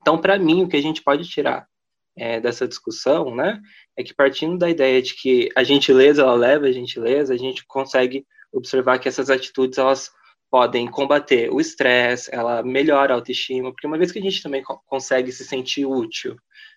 Então, 0.00 0.18
para 0.18 0.38
mim, 0.38 0.64
o 0.64 0.68
que 0.68 0.76
a 0.76 0.82
gente 0.82 1.02
pode 1.02 1.28
tirar 1.28 1.66
é, 2.16 2.40
dessa 2.40 2.68
discussão, 2.68 3.34
né, 3.34 3.60
é 3.96 4.02
que 4.02 4.14
partindo 4.14 4.58
da 4.58 4.68
ideia 4.68 5.00
de 5.00 5.14
que 5.14 5.48
a 5.56 5.62
gentileza 5.62 6.22
ela 6.22 6.34
leva 6.34 6.66
a 6.66 6.72
gentileza, 6.72 7.32
a 7.32 7.38
gente 7.38 7.64
consegue 7.66 8.26
observar 8.52 8.98
que 8.98 9.08
essas 9.08 9.30
atitudes 9.30 9.78
elas 9.78 10.10
podem 10.50 10.86
combater 10.86 11.50
o 11.50 11.60
estresse, 11.60 12.28
ela 12.32 12.62
melhora 12.62 13.14
a 13.14 13.16
autoestima, 13.16 13.72
porque 13.72 13.86
uma 13.86 13.96
vez 13.96 14.12
que 14.12 14.18
a 14.18 14.22
gente 14.22 14.42
também 14.42 14.62
consegue 14.86 15.32
se 15.32 15.44
sentir 15.44 15.86
útil, 15.86 16.36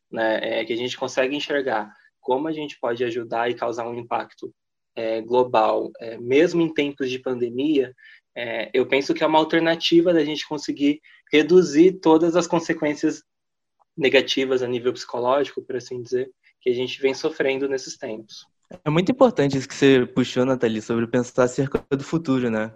né, 0.09 0.39
é, 0.41 0.65
que 0.65 0.71
a 0.71 0.77
gente 0.77 0.95
consegue 0.95 1.35
enxergar 1.35 1.91
como 2.21 2.47
a 2.47 2.51
gente 2.51 2.79
pode 2.79 3.03
ajudar 3.03 3.51
e 3.51 3.53
causar 3.53 3.87
um 3.87 3.99
impacto 3.99 4.51
é, 4.95 5.21
global, 5.21 5.91
é, 5.99 6.17
mesmo 6.17 6.61
em 6.61 6.73
tempos 6.73 7.09
de 7.09 7.19
pandemia, 7.19 7.93
é, 8.35 8.69
eu 8.73 8.85
penso 8.87 9.13
que 9.13 9.23
é 9.23 9.27
uma 9.27 9.39
alternativa 9.39 10.13
da 10.13 10.23
gente 10.23 10.47
conseguir 10.47 11.01
reduzir 11.31 11.99
todas 11.99 12.35
as 12.35 12.47
consequências 12.47 13.23
negativas 13.97 14.61
a 14.61 14.67
nível 14.67 14.93
psicológico, 14.93 15.61
por 15.61 15.75
assim 15.75 16.01
dizer, 16.01 16.31
que 16.61 16.69
a 16.69 16.73
gente 16.73 17.01
vem 17.01 17.13
sofrendo 17.13 17.67
nesses 17.67 17.97
tempos. 17.97 18.45
É 18.83 18.89
muito 18.89 19.11
importante 19.11 19.57
isso 19.57 19.67
que 19.67 19.75
você 19.75 20.05
puxou, 20.05 20.45
Nathalie, 20.45 20.81
sobre 20.81 21.07
pensar 21.07 21.43
acerca 21.43 21.83
do 21.95 22.03
futuro, 22.03 22.49
né? 22.49 22.73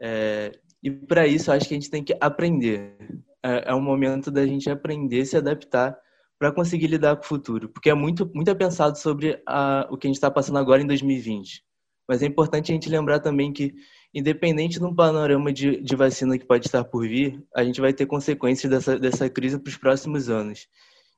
É, 0.00 0.52
e 0.82 0.90
para 0.90 1.26
isso, 1.26 1.50
eu 1.50 1.54
acho 1.54 1.68
que 1.68 1.74
a 1.74 1.78
gente 1.78 1.90
tem 1.90 2.02
que 2.02 2.16
aprender. 2.20 2.96
É, 3.42 3.70
é 3.70 3.74
um 3.74 3.80
momento 3.80 4.30
da 4.30 4.44
gente 4.46 4.68
aprender, 4.68 5.24
se 5.24 5.36
adaptar 5.36 5.96
para 6.38 6.50
conseguir 6.50 6.86
lidar 6.86 7.16
com 7.16 7.22
o 7.22 7.28
futuro, 7.28 7.68
porque 7.68 7.90
é 7.90 7.94
muito, 7.94 8.30
muito 8.34 8.50
é 8.50 8.54
pensado 8.54 8.96
sobre 8.96 9.42
a, 9.46 9.86
o 9.90 9.98
que 9.98 10.06
a 10.06 10.08
gente 10.08 10.16
está 10.16 10.30
passando 10.30 10.58
agora 10.58 10.80
em 10.80 10.86
2020. 10.86 11.62
Mas 12.08 12.22
é 12.22 12.26
importante 12.26 12.72
a 12.72 12.74
gente 12.74 12.88
lembrar 12.88 13.20
também 13.20 13.52
que, 13.52 13.74
independente 14.12 14.78
do 14.78 14.94
panorama 14.94 15.52
de, 15.52 15.80
de 15.80 15.96
vacina 15.96 16.38
que 16.38 16.46
pode 16.46 16.66
estar 16.66 16.84
por 16.84 17.06
vir, 17.06 17.42
a 17.54 17.62
gente 17.62 17.80
vai 17.80 17.92
ter 17.92 18.06
consequências 18.06 18.70
dessa, 18.70 18.98
dessa 18.98 19.30
crise 19.30 19.58
para 19.58 19.70
os 19.70 19.76
próximos 19.76 20.28
anos. 20.28 20.66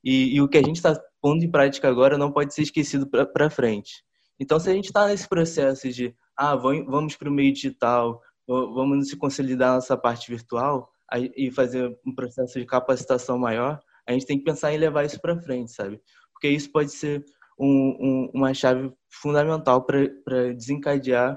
E, 0.04 0.36
e, 0.36 0.40
o 0.42 0.48
que 0.48 0.58
a 0.58 0.62
gente 0.62 0.76
está 0.76 1.00
pondo 1.20 1.44
em 1.44 1.50
prática 1.50 1.88
agora 1.88 2.18
não 2.18 2.32
pode 2.32 2.52
ser 2.54 2.62
esquecido 2.62 3.08
para 3.08 3.50
frente. 3.50 4.04
Então, 4.38 4.58
se 4.58 4.68
a 4.68 4.74
gente 4.74 4.86
está 4.86 5.06
nesse 5.06 5.28
processo 5.28 5.88
de, 5.90 6.14
ah, 6.36 6.56
vamos 6.56 7.16
para 7.16 7.28
o 7.28 7.32
meio 7.32 7.52
digital, 7.52 8.20
vamos 8.46 9.08
se 9.08 9.16
consolidar 9.16 9.74
nessa 9.74 9.96
parte 9.96 10.30
virtual 10.30 10.90
e 11.36 11.50
fazer 11.50 11.96
um 12.04 12.14
processo 12.14 12.58
de 12.58 12.66
capacitação 12.66 13.38
maior, 13.38 13.80
a 14.06 14.12
gente 14.12 14.26
tem 14.26 14.38
que 14.38 14.44
pensar 14.44 14.72
em 14.72 14.78
levar 14.78 15.04
isso 15.04 15.20
para 15.20 15.40
frente, 15.40 15.70
sabe? 15.72 16.00
Porque 16.32 16.48
isso 16.48 16.70
pode 16.72 16.90
ser 16.90 17.24
um, 17.58 17.68
um, 18.00 18.30
uma 18.34 18.52
chave 18.52 18.92
fundamental 19.08 19.84
para 19.84 20.52
desencadear 20.54 21.36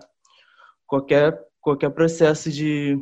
qualquer, 0.96 1.46
qualquer 1.62 1.90
processo 1.90 2.50
de, 2.50 2.98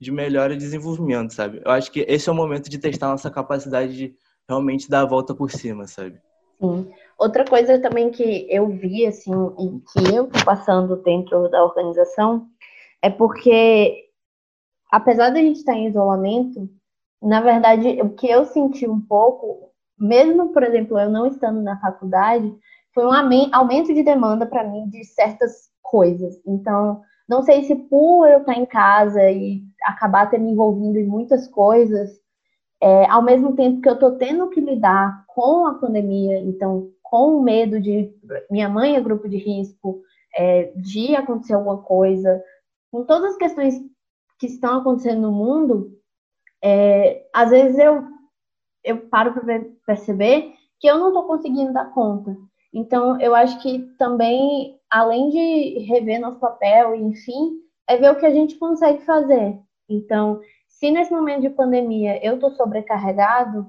de 0.00 0.10
melhora 0.10 0.52
e 0.52 0.58
desenvolvimento, 0.58 1.32
sabe? 1.32 1.62
Eu 1.64 1.70
acho 1.70 1.90
que 1.90 2.04
esse 2.08 2.28
é 2.28 2.32
o 2.32 2.34
momento 2.34 2.68
de 2.68 2.78
testar 2.78 3.08
nossa 3.08 3.30
capacidade 3.30 3.96
de 3.96 4.14
realmente 4.46 4.88
dar 4.88 5.02
a 5.02 5.06
volta 5.06 5.34
por 5.34 5.50
cima, 5.50 5.86
sabe? 5.86 6.20
Sim. 6.60 6.90
Outra 7.18 7.44
coisa 7.44 7.80
também 7.80 8.10
que 8.10 8.46
eu 8.50 8.68
vi, 8.68 9.06
assim, 9.06 9.32
e 9.32 9.80
que 9.80 10.14
eu 10.14 10.26
tô 10.26 10.44
passando 10.44 10.96
dentro 10.96 11.48
da 11.48 11.64
organização, 11.64 12.46
é 13.02 13.10
porque, 13.10 14.04
apesar 14.90 15.30
de 15.30 15.38
a 15.38 15.42
gente 15.42 15.58
estar 15.58 15.74
em 15.74 15.88
isolamento, 15.88 16.68
na 17.22 17.40
verdade, 17.40 18.00
o 18.02 18.10
que 18.10 18.28
eu 18.28 18.44
senti 18.44 18.86
um 18.86 19.00
pouco, 19.00 19.72
mesmo, 19.98 20.52
por 20.52 20.62
exemplo, 20.62 20.98
eu 20.98 21.10
não 21.10 21.26
estando 21.26 21.60
na 21.60 21.80
faculdade, 21.80 22.54
foi 22.94 23.04
um 23.04 23.12
aumento 23.52 23.92
de 23.92 24.02
demanda 24.02 24.46
para 24.46 24.64
mim 24.64 24.88
de 24.88 25.04
certas 25.04 25.68
coisas. 25.82 26.40
Então, 26.46 27.02
não 27.28 27.42
sei 27.42 27.62
se 27.64 27.74
por 27.74 28.26
eu 28.26 28.40
estar 28.40 28.54
em 28.54 28.66
casa 28.66 29.30
e 29.30 29.62
acabar 29.84 30.30
me 30.32 30.52
envolvido 30.52 30.98
em 30.98 31.06
muitas 31.06 31.46
coisas, 31.46 32.10
é, 32.80 33.06
ao 33.06 33.22
mesmo 33.22 33.54
tempo 33.54 33.80
que 33.80 33.88
eu 33.88 33.94
estou 33.94 34.12
tendo 34.12 34.48
que 34.50 34.60
lidar 34.60 35.24
com 35.26 35.66
a 35.66 35.74
pandemia, 35.74 36.38
então, 36.40 36.90
com 37.02 37.36
o 37.36 37.42
medo 37.42 37.80
de 37.80 38.12
minha 38.50 38.68
mãe 38.68 38.96
é 38.96 39.00
grupo 39.00 39.28
de 39.28 39.36
risco, 39.36 40.00
é, 40.36 40.72
de 40.76 41.16
acontecer 41.16 41.54
alguma 41.54 41.78
coisa, 41.78 42.42
com 42.90 43.04
todas 43.04 43.32
as 43.32 43.36
questões 43.36 43.74
que 44.38 44.46
estão 44.46 44.78
acontecendo 44.78 45.22
no 45.22 45.32
mundo, 45.32 45.98
é, 46.62 47.26
às 47.34 47.50
vezes 47.50 47.78
eu, 47.78 48.04
eu 48.84 49.08
paro 49.08 49.32
para 49.32 49.64
perceber 49.86 50.52
que 50.78 50.86
eu 50.86 50.98
não 50.98 51.08
estou 51.08 51.24
conseguindo 51.24 51.72
dar 51.72 51.92
conta. 51.92 52.36
Então, 52.72 53.20
eu 53.20 53.34
acho 53.34 53.60
que 53.60 53.80
também, 53.98 54.77
além 54.90 55.30
de 55.30 55.78
rever 55.80 56.20
nosso 56.20 56.38
papel, 56.38 56.94
enfim, 56.94 57.58
é 57.88 57.96
ver 57.96 58.10
o 58.10 58.16
que 58.16 58.26
a 58.26 58.30
gente 58.30 58.56
consegue 58.56 59.04
fazer. 59.04 59.58
Então, 59.88 60.40
se 60.68 60.90
nesse 60.90 61.12
momento 61.12 61.42
de 61.42 61.50
pandemia 61.50 62.24
eu 62.24 62.34
estou 62.34 62.50
sobrecarregado, 62.50 63.66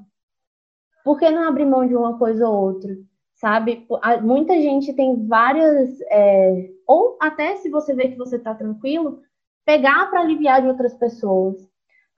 por 1.03 1.17
que 1.17 1.29
não 1.29 1.47
abrir 1.47 1.65
mão 1.65 1.87
de 1.87 1.95
uma 1.95 2.17
coisa 2.17 2.47
ou 2.47 2.55
outra? 2.55 2.95
Sabe? 3.35 3.87
Muita 4.21 4.53
gente 4.55 4.93
tem 4.93 5.25
várias. 5.27 5.99
É, 6.11 6.69
ou 6.85 7.17
até 7.21 7.55
se 7.55 7.69
você 7.69 7.93
vê 7.93 8.09
que 8.09 8.17
você 8.17 8.35
está 8.35 8.53
tranquilo, 8.53 9.21
pegar 9.65 10.09
para 10.09 10.21
aliviar 10.21 10.61
de 10.61 10.67
outras 10.67 10.93
pessoas. 10.93 11.55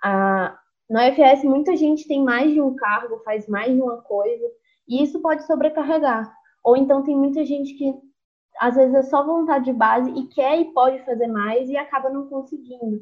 Ah, 0.04 0.58
na 0.90 1.08
UFS, 1.08 1.44
muita 1.44 1.76
gente 1.76 2.08
tem 2.08 2.24
mais 2.24 2.52
de 2.52 2.60
um 2.60 2.76
cargo, 2.76 3.22
faz 3.24 3.48
mais 3.48 3.74
de 3.74 3.80
uma 3.80 4.02
coisa, 4.02 4.46
e 4.88 5.04
isso 5.04 5.22
pode 5.22 5.46
sobrecarregar. 5.46 6.34
Ou 6.64 6.76
então 6.76 7.04
tem 7.04 7.16
muita 7.16 7.46
gente 7.46 7.76
que 7.76 7.94
às 8.60 8.76
vezes 8.76 8.94
é 8.94 9.04
só 9.04 9.26
vontade 9.26 9.66
de 9.66 9.74
base 9.74 10.12
e 10.12 10.28
quer 10.28 10.60
e 10.60 10.74
pode 10.74 11.00
fazer 11.06 11.28
mais 11.28 11.70
e 11.70 11.78
acaba 11.78 12.10
não 12.10 12.28
conseguindo. 12.28 13.02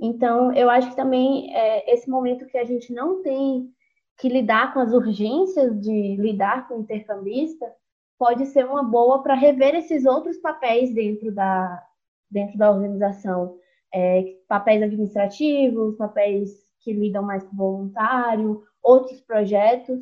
Então, 0.00 0.52
eu 0.52 0.68
acho 0.68 0.90
que 0.90 0.96
também 0.96 1.54
é, 1.54 1.94
esse 1.94 2.10
momento 2.10 2.46
que 2.46 2.58
a 2.58 2.64
gente 2.64 2.92
não 2.92 3.22
tem 3.22 3.72
que 4.18 4.28
lidar 4.28 4.72
com 4.72 4.80
as 4.80 4.92
urgências 4.92 5.80
de 5.80 6.16
lidar 6.16 6.68
com 6.68 6.74
o 6.74 6.80
intercambista 6.80 7.72
pode 8.18 8.46
ser 8.46 8.64
uma 8.64 8.82
boa 8.82 9.22
para 9.22 9.34
rever 9.34 9.74
esses 9.74 10.04
outros 10.04 10.38
papéis 10.38 10.94
dentro 10.94 11.32
da, 11.34 11.82
dentro 12.30 12.56
da 12.58 12.70
organização. 12.70 13.58
É, 13.94 14.36
papéis 14.48 14.82
administrativos, 14.82 15.96
papéis 15.96 16.50
que 16.80 16.92
lidam 16.92 17.22
mais 17.22 17.44
com 17.44 17.56
voluntário, 17.56 18.62
outros 18.82 19.20
projetos, 19.20 20.00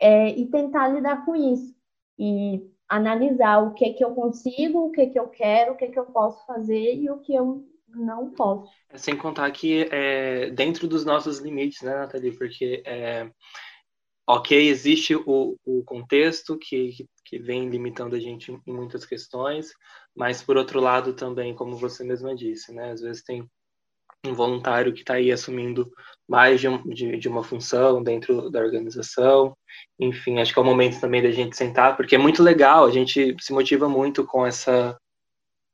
é, 0.00 0.28
e 0.30 0.46
tentar 0.46 0.88
lidar 0.88 1.24
com 1.24 1.34
isso. 1.34 1.74
E 2.18 2.73
analisar 2.88 3.58
o 3.58 3.74
que 3.74 3.92
que 3.94 4.04
eu 4.04 4.14
consigo, 4.14 4.86
o 4.86 4.90
que 4.90 5.06
que 5.06 5.18
eu 5.18 5.28
quero, 5.28 5.72
o 5.72 5.76
que 5.76 5.88
que 5.88 5.98
eu 5.98 6.06
posso 6.06 6.44
fazer 6.46 6.94
e 6.94 7.10
o 7.10 7.18
que 7.18 7.34
eu 7.34 7.64
não 7.88 8.30
posso. 8.30 8.70
É, 8.90 8.98
sem 8.98 9.16
contar 9.16 9.50
que 9.50 9.88
é, 9.90 10.50
dentro 10.50 10.86
dos 10.86 11.04
nossos 11.04 11.38
limites, 11.38 11.82
né, 11.82 11.94
Nathalie? 11.94 12.36
Porque 12.36 12.82
é, 12.84 13.30
ok, 14.26 14.68
existe 14.68 15.14
o, 15.14 15.56
o 15.64 15.84
contexto 15.84 16.58
que, 16.58 17.06
que 17.24 17.38
vem 17.38 17.68
limitando 17.68 18.16
a 18.16 18.20
gente 18.20 18.52
em 18.52 18.72
muitas 18.72 19.04
questões, 19.04 19.72
mas 20.14 20.42
por 20.42 20.56
outro 20.56 20.80
lado 20.80 21.14
também, 21.14 21.54
como 21.54 21.76
você 21.76 22.04
mesma 22.04 22.34
disse, 22.34 22.72
né, 22.72 22.92
às 22.92 23.00
vezes 23.00 23.22
tem 23.22 23.48
um 24.24 24.34
voluntário 24.34 24.92
que 24.92 25.00
está 25.00 25.14
aí 25.14 25.30
assumindo 25.30 25.90
mais 26.28 26.60
de, 26.60 26.68
de, 26.94 27.16
de, 27.18 27.28
uma 27.28 27.42
função 27.42 28.02
dentro 28.02 28.50
da 28.50 28.60
organização. 28.60 29.56
Enfim, 29.98 30.38
acho 30.38 30.52
que 30.52 30.58
é 30.58 30.62
o 30.62 30.64
momento 30.64 31.00
também 31.00 31.22
da 31.22 31.30
gente 31.30 31.56
sentar, 31.56 31.96
porque 31.96 32.14
é 32.14 32.18
muito 32.18 32.42
legal, 32.42 32.86
a 32.86 32.90
gente 32.90 33.36
se 33.40 33.52
motiva 33.52 33.88
muito 33.88 34.24
com 34.24 34.46
essa 34.46 34.96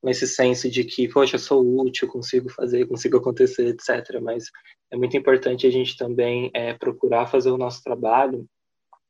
esse 0.08 0.26
senso 0.26 0.70
de 0.70 0.82
que, 0.82 1.06
poxa, 1.08 1.36
sou 1.36 1.62
útil, 1.82 2.08
consigo 2.08 2.48
fazer, 2.48 2.86
consigo 2.86 3.18
acontecer, 3.18 3.66
etc. 3.68 4.18
Mas 4.22 4.44
é 4.90 4.96
muito 4.96 5.14
importante 5.14 5.66
a 5.66 5.70
gente 5.70 5.94
também 5.96 6.50
é, 6.54 6.72
procurar 6.72 7.26
fazer 7.26 7.50
o 7.50 7.58
nosso 7.58 7.82
trabalho. 7.82 8.46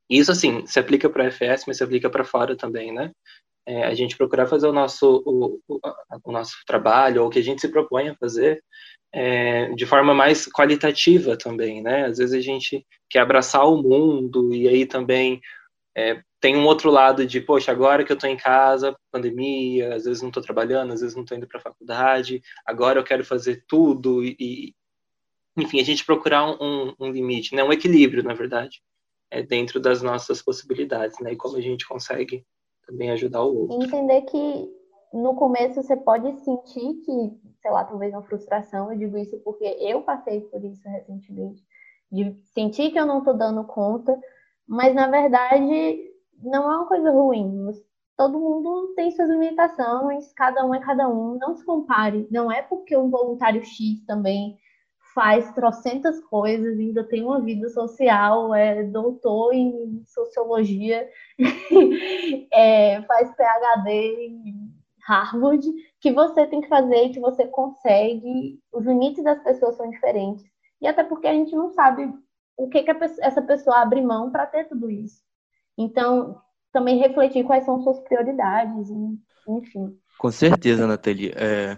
Isso, 0.09 0.31
assim, 0.31 0.65
se 0.65 0.77
aplica 0.79 1.09
para 1.09 1.27
a 1.27 1.31
FS, 1.31 1.63
mas 1.65 1.77
se 1.77 1.83
aplica 1.83 2.09
para 2.09 2.25
fora 2.25 2.57
também, 2.57 2.91
né? 2.91 3.11
É, 3.65 3.83
a 3.83 3.93
gente 3.93 4.17
procurar 4.17 4.47
fazer 4.47 4.67
o 4.67 4.73
nosso, 4.73 5.23
o, 5.25 5.61
o, 5.67 5.79
o, 6.23 6.31
nosso 6.31 6.57
trabalho, 6.65 7.21
ou 7.21 7.27
o 7.27 7.29
que 7.29 7.39
a 7.39 7.43
gente 7.43 7.61
se 7.61 7.69
propõe 7.69 8.09
a 8.09 8.15
fazer, 8.15 8.63
é, 9.13 9.71
de 9.73 9.85
forma 9.85 10.13
mais 10.13 10.47
qualitativa 10.47 11.37
também, 11.37 11.81
né? 11.81 12.05
Às 12.05 12.17
vezes 12.17 12.33
a 12.33 12.41
gente 12.41 12.85
quer 13.09 13.19
abraçar 13.19 13.67
o 13.67 13.81
mundo, 13.81 14.53
e 14.53 14.67
aí 14.67 14.85
também 14.85 15.39
é, 15.95 16.21
tem 16.39 16.55
um 16.55 16.65
outro 16.65 16.89
lado 16.89 17.25
de, 17.25 17.39
poxa, 17.39 17.71
agora 17.71 18.03
que 18.03 18.11
eu 18.11 18.15
estou 18.15 18.29
em 18.29 18.37
casa, 18.37 18.95
pandemia, 19.11 19.93
às 19.95 20.05
vezes 20.05 20.21
não 20.21 20.29
estou 20.29 20.41
trabalhando, 20.41 20.93
às 20.93 21.01
vezes 21.01 21.15
não 21.15 21.23
estou 21.23 21.37
indo 21.37 21.47
para 21.47 21.59
a 21.59 21.63
faculdade, 21.63 22.41
agora 22.65 22.99
eu 22.99 23.03
quero 23.03 23.23
fazer 23.23 23.63
tudo 23.67 24.23
e, 24.23 24.73
enfim, 25.55 25.79
a 25.79 25.83
gente 25.83 26.05
procurar 26.05 26.49
um, 26.61 26.95
um, 26.99 27.11
limite, 27.11 27.53
né, 27.55 27.63
um 27.63 27.73
equilíbrio, 27.73 28.23
na 28.23 28.33
verdade, 28.33 28.81
é 29.29 29.43
dentro 29.43 29.79
das 29.79 30.01
nossas 30.01 30.41
possibilidades, 30.41 31.19
né, 31.19 31.33
e 31.33 31.37
como 31.37 31.57
a 31.57 31.61
gente 31.61 31.85
consegue 31.85 32.43
também 32.85 33.11
ajudar 33.11 33.43
o 33.43 33.61
outro. 33.61 33.83
Entender 33.83 34.21
que 34.23 34.69
no 35.13 35.35
começo 35.35 35.81
você 35.81 35.95
pode 35.95 36.33
sentir 36.41 36.93
que, 37.05 37.39
sei 37.61 37.71
lá, 37.71 37.83
talvez 37.83 38.13
uma 38.13 38.23
frustração, 38.23 38.91
eu 38.91 38.97
digo 38.97 39.17
isso 39.17 39.37
porque 39.39 39.65
eu 39.79 40.01
passei 40.01 40.41
por 40.41 40.63
isso 40.63 40.87
recentemente, 40.87 41.63
de 42.11 42.35
sentir 42.53 42.91
que 42.91 42.99
eu 42.99 43.05
não 43.05 43.19
estou 43.19 43.33
dando 43.33 43.63
conta, 43.63 44.17
mas 44.67 44.93
na 44.95 45.07
verdade 45.07 46.11
não 46.41 46.71
é 46.71 46.77
uma 46.77 46.87
coisa 46.87 47.11
ruim. 47.11 47.69
Todo 48.17 48.39
mundo 48.39 48.93
tem 48.95 49.11
suas 49.11 49.29
limitações, 49.29 50.31
cada 50.33 50.65
um 50.65 50.75
é 50.75 50.79
cada 50.79 51.09
um. 51.09 51.37
Não 51.39 51.55
se 51.55 51.65
compare. 51.65 52.27
Não 52.29 52.51
é 52.51 52.61
porque 52.61 52.95
um 52.95 53.09
voluntário 53.09 53.63
X 53.65 54.05
também 54.05 54.57
faz 55.13 55.51
trocentas 55.53 56.19
coisas, 56.25 56.77
ainda 56.77 57.03
tem 57.03 57.23
uma 57.23 57.41
vida 57.41 57.69
social, 57.69 58.53
é 58.53 58.83
doutor 58.83 59.53
em 59.53 60.03
sociologia, 60.05 61.09
é, 62.51 63.01
faz 63.03 63.33
PhD 63.35 64.25
em 64.27 64.71
Harvard, 65.05 65.67
que 65.99 66.11
você 66.11 66.45
tem 66.47 66.61
que 66.61 66.67
fazer, 66.67 67.09
que 67.09 67.19
você 67.19 67.45
consegue. 67.47 68.59
Os 68.71 68.85
limites 68.85 69.23
das 69.23 69.41
pessoas 69.43 69.75
são 69.75 69.89
diferentes. 69.89 70.45
E 70.81 70.87
até 70.87 71.03
porque 71.03 71.27
a 71.27 71.33
gente 71.33 71.55
não 71.55 71.69
sabe 71.69 72.11
o 72.57 72.69
que, 72.69 72.83
que 72.83 72.91
essa 73.21 73.41
pessoa 73.41 73.81
abre 73.81 74.01
mão 74.01 74.31
para 74.31 74.45
ter 74.45 74.67
tudo 74.67 74.89
isso. 74.89 75.21
Então, 75.77 76.41
também 76.71 76.99
refletir 76.99 77.43
quais 77.43 77.65
são 77.65 77.81
suas 77.81 77.99
prioridades, 78.01 78.89
enfim. 79.47 79.97
Com 80.17 80.31
certeza, 80.31 80.87
Nathalie. 80.87 81.31
É, 81.35 81.77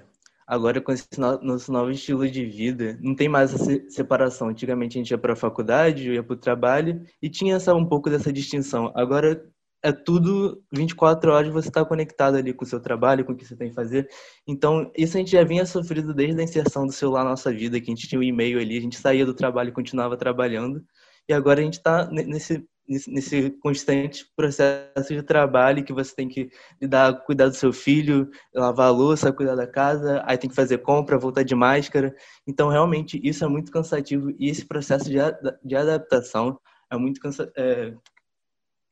agora, 0.53 0.79
com 0.79 0.91
esse 0.91 1.07
nosso 1.19 1.71
novo 1.71 1.89
estilo 1.91 2.29
de 2.29 2.45
vida, 2.45 2.97
não 3.01 3.15
tem 3.15 3.27
mais 3.27 3.53
essa 3.53 3.89
separação. 3.89 4.49
Antigamente 4.49 4.97
a 4.97 5.01
gente 5.01 5.11
ia 5.11 5.17
para 5.17 5.33
a 5.33 5.35
faculdade, 5.35 6.11
ia 6.11 6.23
para 6.23 6.33
o 6.33 6.37
trabalho 6.37 7.01
e 7.21 7.29
tinha 7.29 7.55
essa, 7.55 7.73
um 7.73 7.85
pouco 7.85 8.09
dessa 8.09 8.31
distinção. 8.31 8.91
Agora 8.95 9.43
é 9.81 9.91
tudo 9.91 10.63
24 10.71 11.31
horas 11.31 11.51
você 11.51 11.69
está 11.69 11.83
conectado 11.83 12.35
ali 12.37 12.53
com 12.53 12.63
o 12.63 12.67
seu 12.67 12.79
trabalho, 12.79 13.25
com 13.25 13.33
o 13.33 13.35
que 13.35 13.45
você 13.45 13.55
tem 13.55 13.69
que 13.69 13.75
fazer. 13.75 14.07
Então, 14.47 14.91
isso 14.95 15.17
a 15.17 15.19
gente 15.19 15.31
já 15.31 15.43
vinha 15.43 15.65
sofrendo 15.65 16.13
desde 16.13 16.39
a 16.39 16.43
inserção 16.43 16.85
do 16.85 16.93
celular 16.93 17.23
na 17.23 17.31
nossa 17.31 17.51
vida, 17.51 17.79
que 17.81 17.91
a 17.91 17.95
gente 17.95 18.07
tinha 18.07 18.19
um 18.19 18.23
e-mail 18.23 18.59
ali, 18.59 18.77
a 18.77 18.81
gente 18.81 18.97
saía 18.97 19.25
do 19.25 19.33
trabalho 19.33 19.69
e 19.69 19.73
continuava 19.73 20.15
trabalhando. 20.15 20.83
E 21.27 21.33
agora 21.33 21.61
a 21.61 21.63
gente 21.63 21.75
está 21.75 22.05
nesse 22.11 22.63
nesse 22.87 23.49
constante 23.61 24.25
processo 24.35 25.13
de 25.13 25.23
trabalho 25.23 25.83
que 25.83 25.93
você 25.93 26.13
tem 26.13 26.27
que 26.27 26.49
lidar, 26.81 27.13
cuidar 27.25 27.47
do 27.47 27.55
seu 27.55 27.71
filho, 27.71 28.29
lavar 28.53 28.87
a 28.87 28.91
louça, 28.91 29.31
cuidar 29.31 29.55
da 29.55 29.67
casa, 29.67 30.21
aí 30.25 30.37
tem 30.37 30.49
que 30.49 30.55
fazer 30.55 30.79
compra, 30.79 31.17
voltar 31.17 31.43
de 31.43 31.55
máscara. 31.55 32.13
Então, 32.45 32.69
realmente, 32.69 33.19
isso 33.23 33.43
é 33.43 33.47
muito 33.47 33.71
cansativo 33.71 34.31
e 34.37 34.49
esse 34.49 34.65
processo 34.65 35.05
de, 35.05 35.17
de 35.63 35.75
adaptação 35.75 36.59
é 36.91 36.97
muito 36.97 37.21
cansativo. 37.21 37.53
É, 37.57 37.93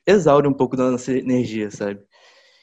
exaure 0.06 0.48
um 0.48 0.54
pouco 0.54 0.76
da 0.76 0.90
nossa 0.90 1.12
energia, 1.12 1.70
sabe? 1.70 2.02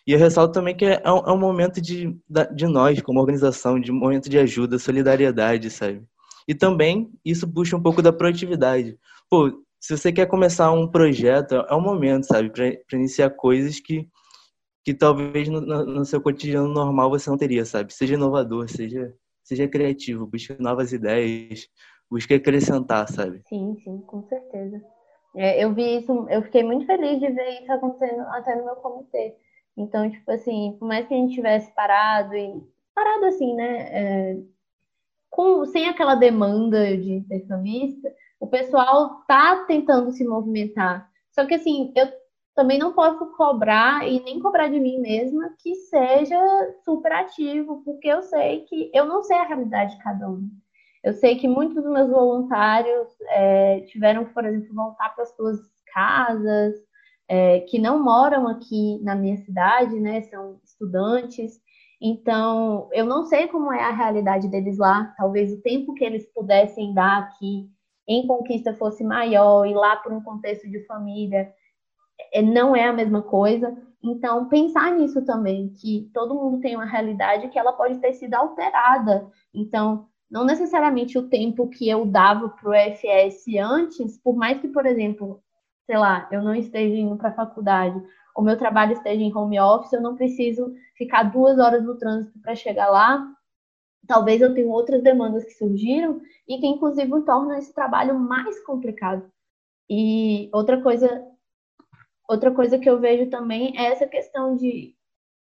E 0.07 0.13
eu 0.13 0.19
ressalto 0.19 0.55
também 0.55 0.75
que 0.75 0.87
é 0.87 1.13
um, 1.13 1.19
é 1.19 1.33
um 1.33 1.39
momento 1.39 1.81
de, 1.81 2.19
de 2.55 2.67
nós, 2.67 3.01
como 3.03 3.21
organização, 3.21 3.79
de 3.79 3.93
momento 3.93 4.29
de 4.29 4.39
ajuda, 4.39 4.79
solidariedade, 4.79 5.71
sabe? 5.71 6.03
E 6.47 6.55
também 6.55 7.13
isso 7.23 7.47
puxa 7.47 7.77
um 7.77 7.83
pouco 7.83 8.01
da 8.01 8.11
proatividade. 8.11 8.99
Pô, 9.29 9.53
se 9.81 9.97
você 9.97 10.13
quer 10.13 10.27
começar 10.27 10.73
um 10.73 10.89
projeto, 10.89 11.55
é 11.55 11.75
o 11.75 11.81
momento, 11.81 12.25
sabe, 12.25 12.51
para 12.51 12.99
iniciar 12.99 13.31
coisas 13.31 13.79
que, 13.79 14.09
que 14.85 14.93
talvez 14.93 15.49
no, 15.49 15.61
no, 15.61 16.05
seu 16.05 16.21
cotidiano 16.21 16.69
normal 16.69 17.11
você 17.11 17.31
não 17.31 17.37
teria, 17.37 17.65
sabe? 17.65 17.93
Seja 17.93 18.15
inovador, 18.15 18.69
seja, 18.69 19.15
seja 19.43 19.69
criativo, 19.69 20.27
busque 20.27 20.61
novas 20.61 20.93
ideias, 20.93 21.69
busque 22.11 22.35
acrescentar, 22.35 23.09
sabe? 23.09 23.43
Sim, 23.49 23.77
sim, 23.85 23.99
com 24.01 24.23
certeza. 24.25 24.83
É, 25.37 25.63
eu 25.63 25.73
vi 25.73 25.99
isso, 25.99 26.27
eu 26.29 26.43
fiquei 26.43 26.65
muito 26.65 26.87
feliz 26.87 27.21
de 27.21 27.29
ver 27.29 27.63
isso 27.63 27.73
acontecendo 27.73 28.23
até 28.31 28.57
no 28.57 28.65
meu 28.65 28.77
comitê. 28.77 29.37
Então, 29.77 30.11
tipo 30.11 30.29
assim, 30.33 30.77
por 30.79 30.89
mais 30.89 31.07
que 31.07 31.15
a 31.15 31.17
gente 31.17 31.35
tivesse 31.35 31.73
parado 31.73 32.35
e 32.35 32.61
parado 32.93 33.27
assim, 33.27 33.55
né, 33.55 33.79
é, 33.93 34.39
com, 35.31 35.65
sem 35.67 35.89
aquela 35.89 36.17
demanda 36.17 36.97
de 36.97 37.13
intercambista, 37.13 38.13
o 38.41 38.47
pessoal 38.47 39.23
tá 39.27 39.65
tentando 39.67 40.11
se 40.13 40.25
movimentar. 40.25 41.09
Só 41.33 41.47
que 41.47 41.55
assim, 41.55 41.93
eu 41.97 42.09
também 42.55 42.79
não 42.79 42.93
posso 42.93 43.25
cobrar 43.37 44.07
e 44.09 44.21
nem 44.21 44.41
cobrar 44.41 44.69
de 44.69 44.81
mim 44.81 44.99
mesma 44.99 45.55
que 45.61 45.75
seja 45.77 46.37
super 46.85 47.13
ativo, 47.13 47.83
porque 47.85 48.09
eu 48.09 48.23
sei 48.23 48.65
que 48.65 48.91
eu 48.93 49.05
não 49.05 49.23
sei 49.23 49.37
a 49.37 49.45
realidade 49.45 49.97
de 49.97 50.03
cada 50.03 50.29
um. 50.29 50.49
Eu 51.05 51.13
sei 51.13 51.37
que 51.37 51.47
muitos 51.47 51.77
dos 51.77 51.93
meus 51.93 52.11
voluntários 52.11 53.09
é, 53.29 53.81
tiveram 53.83 54.25
por 54.27 54.45
exemplo, 54.45 54.75
voltar 54.75 55.15
para 55.15 55.23
as 55.23 55.35
suas 55.37 55.59
casas, 55.93 56.75
é, 57.29 57.61
que 57.61 57.79
não 57.79 58.03
moram 58.03 58.49
aqui 58.49 58.99
na 59.03 59.15
minha 59.15 59.37
cidade, 59.37 59.99
né? 60.01 60.23
São 60.23 60.59
estudantes. 60.65 61.61
Então, 62.01 62.89
eu 62.93 63.05
não 63.05 63.25
sei 63.25 63.49
como 63.49 63.73
é 63.73 63.83
a 63.83 63.93
realidade 63.93 64.49
deles 64.49 64.79
lá. 64.79 65.15
Talvez 65.17 65.53
o 65.53 65.61
tempo 65.63 65.95
que 65.95 66.05
eles 66.05 66.27
pudessem 66.33 66.95
dar 66.95 67.19
aqui 67.19 67.71
em 68.09 68.27
conquista 68.27 68.75
fosse 68.75 69.05
maior 69.05 69.67
e 69.67 69.75
lá 69.75 69.97
por 69.97 70.13
um 70.13 70.23
contexto 70.23 70.69
de 70.69 70.85
família 70.87 71.53
é, 72.33 72.41
não 72.43 72.75
é 72.75 72.85
a 72.85 72.93
mesma 72.93 73.23
coisa. 73.23 73.77
Então, 74.03 74.49
pensar 74.49 74.93
nisso 74.93 75.25
também, 75.25 75.69
que 75.71 76.11
todo 76.15 76.35
mundo 76.35 76.61
tem 76.61 76.75
uma 76.75 76.87
realidade 76.87 77.49
que 77.49 77.59
ela 77.59 77.73
pode 77.73 77.99
ter 77.99 78.15
sido 78.15 78.35
alterada. 78.35 79.29
Então, 79.55 80.07
não 80.31 80.45
necessariamente 80.45 81.19
o 81.19 81.29
tempo 81.29 81.69
que 81.69 81.89
eu 81.89 82.07
dava 82.07 82.49
para 82.49 82.71
o 82.71 82.75
FS 82.75 83.45
antes, 83.59 84.19
por 84.19 84.37
mais 84.37 84.61
que, 84.61 84.69
por 84.69 84.87
exemplo, 84.87 85.43
sei 85.85 85.99
lá, 85.99 86.29
eu 86.31 86.43
não 86.43 86.55
esteja 86.55 86.95
indo 86.95 87.17
para 87.17 87.31
a 87.31 87.35
faculdade, 87.35 88.01
o 88.37 88.43
meu 88.43 88.57
trabalho 88.57 88.93
esteja 88.93 89.21
em 89.21 89.35
home 89.35 89.59
office, 89.59 89.93
eu 89.93 90.01
não 90.01 90.15
preciso 90.15 90.73
ficar 90.97 91.25
duas 91.25 91.59
horas 91.59 91.83
no 91.83 91.97
trânsito 91.97 92.39
para 92.41 92.55
chegar 92.55 92.89
lá. 92.89 93.27
Talvez 94.07 94.41
eu 94.41 94.55
tenha 94.55 94.69
outras 94.69 95.03
demandas 95.03 95.45
que 95.45 95.53
surgiram 95.53 96.21
e 96.47 96.59
que 96.59 96.67
inclusive 96.67 97.11
tornam 97.25 97.57
esse 97.59 97.73
trabalho 97.75 98.19
mais 98.19 98.59
complicado. 98.65 99.31
E 99.91 100.51
outra 100.53 100.83
coisa, 100.83 101.27
outra 102.29 102.51
coisa 102.55 102.79
que 102.79 102.89
eu 102.89 102.99
vejo 103.01 103.31
também 103.31 103.77
é 103.79 103.93
essa 103.93 104.07
questão 104.07 104.57
de 104.57 104.95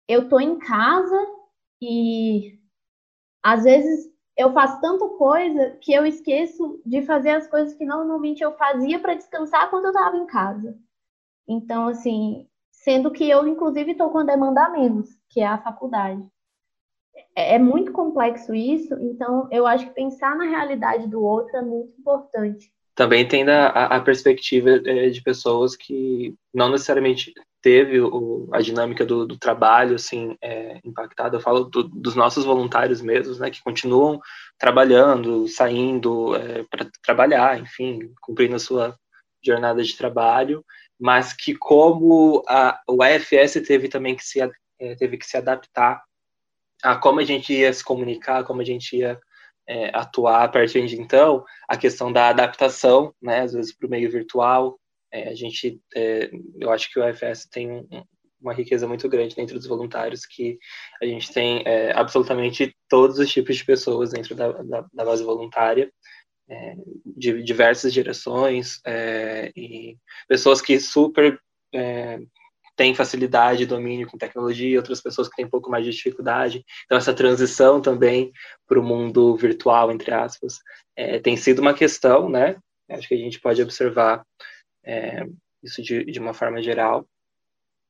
eu 0.08 0.28
tô 0.30 0.40
em 0.40 0.60
casa 0.60 1.28
e 1.82 2.60
às 3.44 3.64
vezes 3.64 4.12
eu 4.38 4.54
faço 4.54 4.80
tanta 4.82 5.08
coisa 5.10 5.78
que 5.82 5.94
eu 5.94 6.06
esqueço 6.06 6.82
de 6.86 7.04
fazer 7.04 7.32
as 7.32 7.48
coisas 7.48 7.74
que 7.76 7.86
normalmente 7.86 8.44
eu 8.44 8.56
fazia 8.58 9.00
para 9.00 9.14
descansar 9.14 9.70
quando 9.70 9.86
eu 9.86 9.92
estava 9.92 10.18
em 10.18 10.26
casa. 10.26 10.78
Então, 11.48 11.88
assim, 11.88 12.48
sendo 12.72 13.12
que 13.12 13.30
eu, 13.30 13.48
inclusive, 13.48 13.92
estou 13.92 14.10
com 14.10 14.20
a 14.20 14.24
demanda 14.24 14.70
menos, 14.70 15.10
que 15.30 15.42
é 15.42 15.48
a 15.48 15.62
faculdade. 15.62 16.26
É, 17.36 17.56
é 17.56 17.60
muito 17.60 17.92
complexo 17.92 18.54
isso, 18.54 18.94
então 19.00 19.48
eu 19.52 19.66
acho 19.68 19.86
que 19.88 19.94
pensar 19.94 20.36
na 20.36 20.46
realidade 20.46 21.08
do 21.08 21.24
outro 21.24 21.56
é 21.58 21.62
muito 21.62 21.94
importante. 22.00 22.72
Também 22.94 23.28
tem 23.28 23.48
a, 23.50 23.68
a 23.68 24.00
perspectiva 24.02 24.70
é, 24.86 25.10
de 25.10 25.22
pessoas 25.22 25.76
que 25.76 26.36
não 26.54 26.70
necessariamente 26.70 27.34
teve 27.62 28.02
o, 28.02 28.50
a 28.52 28.60
dinâmica 28.60 29.06
do, 29.06 29.26
do 29.26 29.38
trabalho 29.38 29.96
assim 29.96 30.36
é, 30.42 30.80
impactada. 30.84 31.38
Eu 31.38 31.42
falo 31.42 31.66
do, 31.66 31.84
dos 31.84 32.16
nossos 32.16 32.44
voluntários 32.44 33.02
mesmos, 33.02 33.40
né, 33.40 33.50
que 33.50 33.64
continuam 33.64 34.20
trabalhando, 34.58 35.48
saindo 35.48 36.36
é, 36.36 36.64
para 36.70 36.88
trabalhar, 37.04 37.60
enfim, 37.60 38.12
cumprindo 38.22 38.56
a 38.56 38.60
sua 38.60 38.96
jornada 39.44 39.82
de 39.82 39.96
trabalho, 39.96 40.64
mas 41.00 41.34
que 41.34 41.56
como 41.56 42.44
a, 42.48 42.80
o 42.88 43.02
AFS 43.02 43.54
teve 43.66 43.88
também 43.88 44.16
que 44.16 44.24
se, 44.24 44.40
é, 44.42 44.96
teve 44.96 45.18
que 45.18 45.26
se 45.26 45.38
adaptar 45.38 46.04
a 46.84 46.96
como 46.96 47.20
a 47.20 47.24
gente 47.24 47.54
ia 47.54 47.72
se 47.74 47.84
comunicar, 47.84 48.44
como 48.44 48.62
a 48.62 48.66
gente 48.66 48.98
ia 48.98 49.20
é, 49.68 49.90
atuar 49.94 50.44
a 50.44 50.48
partir 50.48 50.86
de 50.86 51.00
então, 51.00 51.46
a 51.68 51.78
questão 51.78 52.12
da 52.12 52.30
adaptação, 52.30 53.14
né, 53.22 53.42
às 53.42 53.54
vezes 53.54 53.76
para 53.76 53.88
o 53.88 53.90
meio 53.90 54.12
virtual, 54.12 54.80
é, 55.12 55.30
a 55.30 55.36
gente, 55.36 55.80
é, 55.96 56.30
eu 56.60 56.72
acho 56.72 56.92
que 56.92 57.00
o 57.00 57.04
AFS 57.04 57.48
tem 57.52 57.72
um, 57.72 57.88
uma 58.42 58.54
riqueza 58.54 58.88
muito 58.88 59.08
grande 59.08 59.36
dentro 59.36 59.56
dos 59.58 59.68
voluntários, 59.68 60.26
que 60.26 60.58
a 61.02 61.06
gente 61.06 61.32
tem 61.32 61.64
é, 61.66 61.92
absolutamente 61.94 62.76
todos 62.90 63.20
os 63.20 63.32
tipos 63.32 63.58
de 63.58 63.66
pessoas 63.66 64.12
dentro 64.12 64.34
da, 64.36 64.52
da, 64.52 64.86
da 64.92 65.06
base 65.06 65.24
voluntária, 65.24 65.92
é, 66.50 66.76
de 67.06 67.44
diversas 67.44 67.94
direções, 67.94 68.80
é, 68.86 69.52
e 69.56 69.98
pessoas 70.28 70.62
que 70.62 70.80
super 70.80 71.40
têm 72.82 72.96
facilidade, 72.96 73.68
domínio 73.68 74.08
com 74.08 74.18
tecnologia, 74.18 74.80
outras 74.80 75.00
pessoas 75.00 75.30
que 75.30 75.36
têm 75.36 75.46
um 75.46 75.50
pouco 75.50 75.70
mais 75.70 75.86
de 75.86 75.92
dificuldade. 75.92 76.66
Então, 76.86 76.98
essa 76.98 77.14
transição 77.14 77.80
também 77.80 78.32
para 78.68 78.80
o 78.80 78.84
mundo 78.84 79.36
virtual, 79.36 79.92
entre 79.92 80.12
aspas, 80.12 80.58
é, 80.98 81.20
tem 81.20 81.38
sido 81.38 81.60
uma 81.60 81.76
questão, 81.76 82.28
né? 82.28 82.56
Acho 82.90 83.08
que 83.08 83.14
a 83.14 83.18
gente 83.18 83.40
pode 83.40 83.62
observar 83.62 84.26
é, 84.84 85.28
isso 85.62 85.84
de, 85.84 86.04
de 86.06 86.20
uma 86.20 86.34
forma 86.34 86.60
geral. 86.60 87.06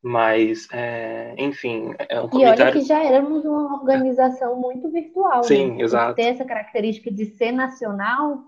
Mas, 0.03 0.67
é, 0.73 1.35
enfim, 1.37 1.93
é 2.09 2.19
um 2.19 2.27
comentário... 2.27 2.59
E 2.59 2.63
olha 2.63 2.71
que 2.73 2.81
já 2.81 3.01
éramos 3.01 3.45
uma 3.45 3.79
organização 3.79 4.59
muito 4.59 4.91
virtual. 4.91 5.41
Sim, 5.45 5.77
né? 5.77 5.83
exato. 5.83 6.15
Ter 6.15 6.23
essa 6.23 6.43
característica 6.43 7.09
de 7.09 7.27
ser 7.37 7.53
nacional, 7.53 8.43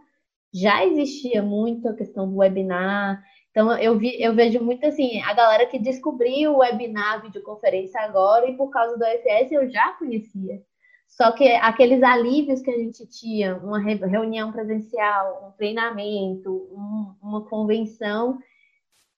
já 0.54 0.86
existia 0.86 1.42
muito 1.42 1.88
a 1.88 1.94
questão 1.94 2.30
do 2.30 2.40
webinar. 2.40 3.24
Então, 3.54 3.72
eu, 3.78 3.96
vi, 4.00 4.20
eu 4.20 4.34
vejo 4.34 4.60
muito 4.64 4.84
assim, 4.84 5.22
a 5.22 5.32
galera 5.32 5.68
que 5.68 5.78
descobriu 5.78 6.54
o 6.54 6.58
webinar, 6.58 7.22
videoconferência 7.22 8.02
agora, 8.02 8.50
e 8.50 8.58
por 8.58 8.72
causa 8.72 8.98
do 8.98 9.06
FS 9.06 9.52
eu 9.52 9.70
já 9.70 9.94
conhecia. 9.94 10.60
Só 11.08 11.32
que 11.32 11.48
aqueles 11.48 12.02
alívios 12.02 12.62
que 12.62 12.72
a 12.72 12.78
gente 12.80 13.06
tinha, 13.06 13.56
uma 13.58 13.78
reunião 13.80 14.52
presencial, 14.52 15.48
um 15.48 15.52
treinamento, 15.56 16.52
um, 16.72 17.14
uma 17.22 17.46
convenção, 17.46 18.40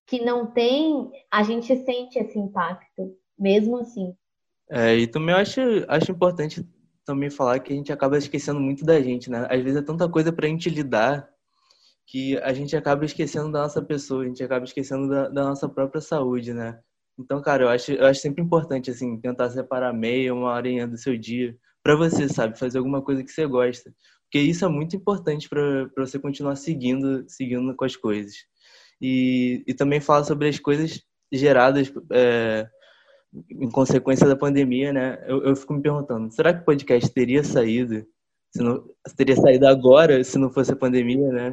que 0.06 0.22
não 0.22 0.46
tem, 0.46 1.10
a 1.32 1.42
gente 1.42 1.74
sente 1.86 2.20
esse 2.20 2.38
impacto, 2.38 3.16
mesmo 3.40 3.78
assim. 3.78 4.14
É, 4.70 4.98
e 4.98 5.08
também 5.08 5.34
eu 5.34 5.40
acho, 5.40 5.62
acho 5.88 6.12
importante 6.12 6.68
também 7.06 7.30
falar 7.30 7.60
que 7.60 7.72
a 7.72 7.76
gente 7.76 7.94
acaba 7.94 8.18
esquecendo 8.18 8.60
muito 8.60 8.84
da 8.84 9.02
gente, 9.02 9.32
né? 9.32 9.48
Às 9.50 9.64
vezes 9.64 9.80
é 9.80 9.82
tanta 9.82 10.10
coisa 10.10 10.34
pra 10.34 10.50
gente 10.50 10.70
lidar 10.70 11.30
que 12.08 12.38
a 12.40 12.54
gente 12.54 12.76
acaba 12.76 13.06
esquecendo 13.06 13.52
da 13.52 13.64
nossa 13.64 13.82
pessoa, 13.82 14.24
a 14.24 14.28
gente 14.28 14.44
acaba 14.44 14.66
esquecendo 14.66 15.10
da, 15.10 15.28
da 15.30 15.44
nossa 15.44 15.68
própria 15.68 16.02
saúde, 16.02 16.54
né? 16.54 16.80
Então, 17.18 17.42
cara, 17.42 17.64
eu 17.64 17.70
acho, 17.70 17.92
eu 17.94 18.06
acho 18.06 18.20
sempre 18.20 18.44
importante, 18.44 18.92
assim, 18.92 19.20
tentar 19.20 19.50
separar 19.50 19.94
meia, 19.94 20.34
uma 20.34 20.54
horinha 20.54 20.88
do 20.88 20.98
seu 20.98 21.18
dia 21.18 21.56
para 21.82 21.96
você, 21.96 22.28
sabe? 22.28 22.60
Fazer 22.60 22.78
alguma 22.78 23.02
coisa 23.02 23.24
que 23.24 23.32
você 23.32 23.46
gosta. 23.46 23.94
Porque 24.24 24.40
isso 24.40 24.66
é 24.66 24.68
muito 24.68 24.96
importante 24.96 25.48
para 25.48 25.90
você 25.98 26.20
continuar 26.20 26.56
seguindo, 26.56 27.24
seguindo 27.28 27.76
com 27.76 27.86
as 27.86 27.96
coisas. 27.96 28.34
E, 29.02 29.64
e 29.68 29.74
também 29.74 30.02
falar 30.02 30.24
sobre 30.24 30.50
as 30.50 30.60
coisas 30.60 31.02
geradas 31.32 31.92
é, 32.12 32.68
em 33.52 33.70
consequência 33.70 34.28
da 34.28 34.36
pandemia, 34.36 34.92
né? 34.94 35.24
Eu, 35.28 35.44
eu 35.44 35.56
fico 35.56 35.74
me 35.74 35.82
perguntando, 35.82 36.34
será 36.34 36.54
que 36.54 36.62
o 36.62 36.66
podcast 36.66 37.10
teria 37.14 37.44
saído? 37.44 38.06
Se 38.56 38.64
não, 38.64 38.82
teria 39.18 39.36
saído 39.36 39.68
agora 39.68 40.24
se 40.24 40.38
não 40.38 40.50
fosse 40.50 40.72
a 40.72 40.78
pandemia, 40.78 41.28
né? 41.28 41.52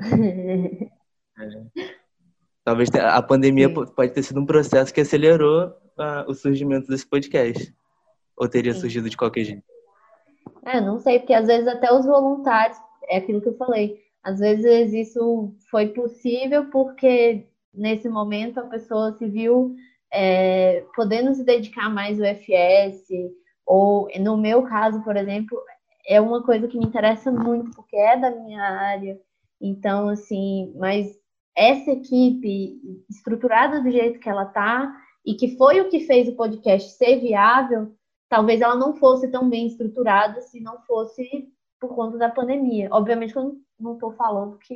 É. 1.37 1.83
Talvez 2.65 2.89
a 2.95 3.21
pandemia 3.21 3.67
Sim. 3.67 3.75
pode 3.75 4.13
ter 4.13 4.23
sido 4.23 4.41
um 4.41 4.47
processo 4.47 4.95
que 4.95 5.01
acelerou 5.01 5.67
uh, 5.99 6.31
o 6.31 6.33
surgimento 6.33 6.87
desse 6.87 7.05
podcast. 7.05 7.75
Ou 8.37 8.49
teria 8.49 8.73
Sim. 8.73 8.83
surgido 8.83 9.11
de 9.11 9.17
qualquer 9.17 9.43
jeito? 9.43 9.65
É, 10.65 10.81
não 10.81 11.01
sei, 11.01 11.19
porque 11.19 11.35
às 11.35 11.49
vezes 11.49 11.67
até 11.67 11.93
os 11.93 12.07
voluntários, 12.07 12.79
é 13.09 13.17
aquilo 13.17 13.41
que 13.41 13.49
eu 13.49 13.57
falei, 13.57 14.01
às 14.23 14.39
vezes 14.39 14.93
isso 14.93 15.53
foi 15.73 15.89
possível 15.89 16.71
porque 16.71 17.49
nesse 17.75 18.09
momento 18.09 18.61
a 18.61 18.67
pessoa 18.69 19.13
se 19.15 19.27
viu 19.27 19.75
é, 20.13 20.85
podendo 20.95 21.35
se 21.35 21.43
dedicar 21.43 21.93
mais 21.93 22.21
ao 22.21 22.29
FS, 22.29 23.09
ou 23.67 24.09
no 24.21 24.37
meu 24.37 24.63
caso, 24.63 25.03
por 25.03 25.17
exemplo, 25.17 25.61
é 26.07 26.21
uma 26.21 26.43
coisa 26.43 26.69
que 26.69 26.79
me 26.79 26.87
interessa 26.87 27.31
muito, 27.31 27.71
porque 27.73 27.97
é 27.97 28.17
da 28.17 28.31
minha 28.31 28.63
área. 28.63 29.21
Então, 29.61 30.09
assim, 30.09 30.73
mas 30.77 31.17
essa 31.57 31.91
equipe 31.91 32.81
estruturada 33.09 33.81
do 33.81 33.91
jeito 33.91 34.19
que 34.19 34.29
ela 34.29 34.47
tá, 34.47 34.95
e 35.25 35.35
que 35.35 35.57
foi 35.57 35.81
o 35.81 35.89
que 35.89 36.01
fez 36.01 36.29
o 36.29 36.35
podcast 36.35 36.91
ser 36.93 37.21
viável, 37.21 37.95
talvez 38.29 38.61
ela 38.61 38.75
não 38.75 38.97
fosse 38.97 39.29
tão 39.29 39.49
bem 39.49 39.67
estruturada 39.67 40.41
se 40.41 40.61
não 40.61 40.81
fosse 40.83 41.49
por 41.79 41.95
conta 41.95 42.19
da 42.19 42.29
pandemia. 42.29 42.89
Obviamente 42.91 43.33
que 43.33 43.39
eu 43.39 43.57
não 43.79 43.95
estou 43.95 44.13
falando 44.13 44.59
que 44.59 44.75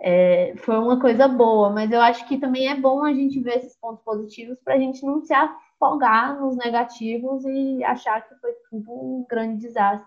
é, 0.00 0.54
foi 0.58 0.78
uma 0.78 1.00
coisa 1.00 1.26
boa, 1.26 1.70
mas 1.70 1.90
eu 1.90 2.00
acho 2.00 2.26
que 2.28 2.38
também 2.38 2.68
é 2.68 2.78
bom 2.78 3.04
a 3.04 3.12
gente 3.12 3.40
ver 3.40 3.58
esses 3.58 3.76
pontos 3.78 4.04
positivos 4.04 4.58
para 4.62 4.74
a 4.74 4.78
gente 4.78 5.04
não 5.04 5.22
se 5.22 5.32
afogar 5.32 6.40
nos 6.40 6.56
negativos 6.56 7.44
e 7.44 7.82
achar 7.84 8.20
que 8.26 8.34
foi 8.36 8.52
tudo 8.70 8.90
um 8.90 9.26
grande 9.28 9.66
desastre, 9.66 10.06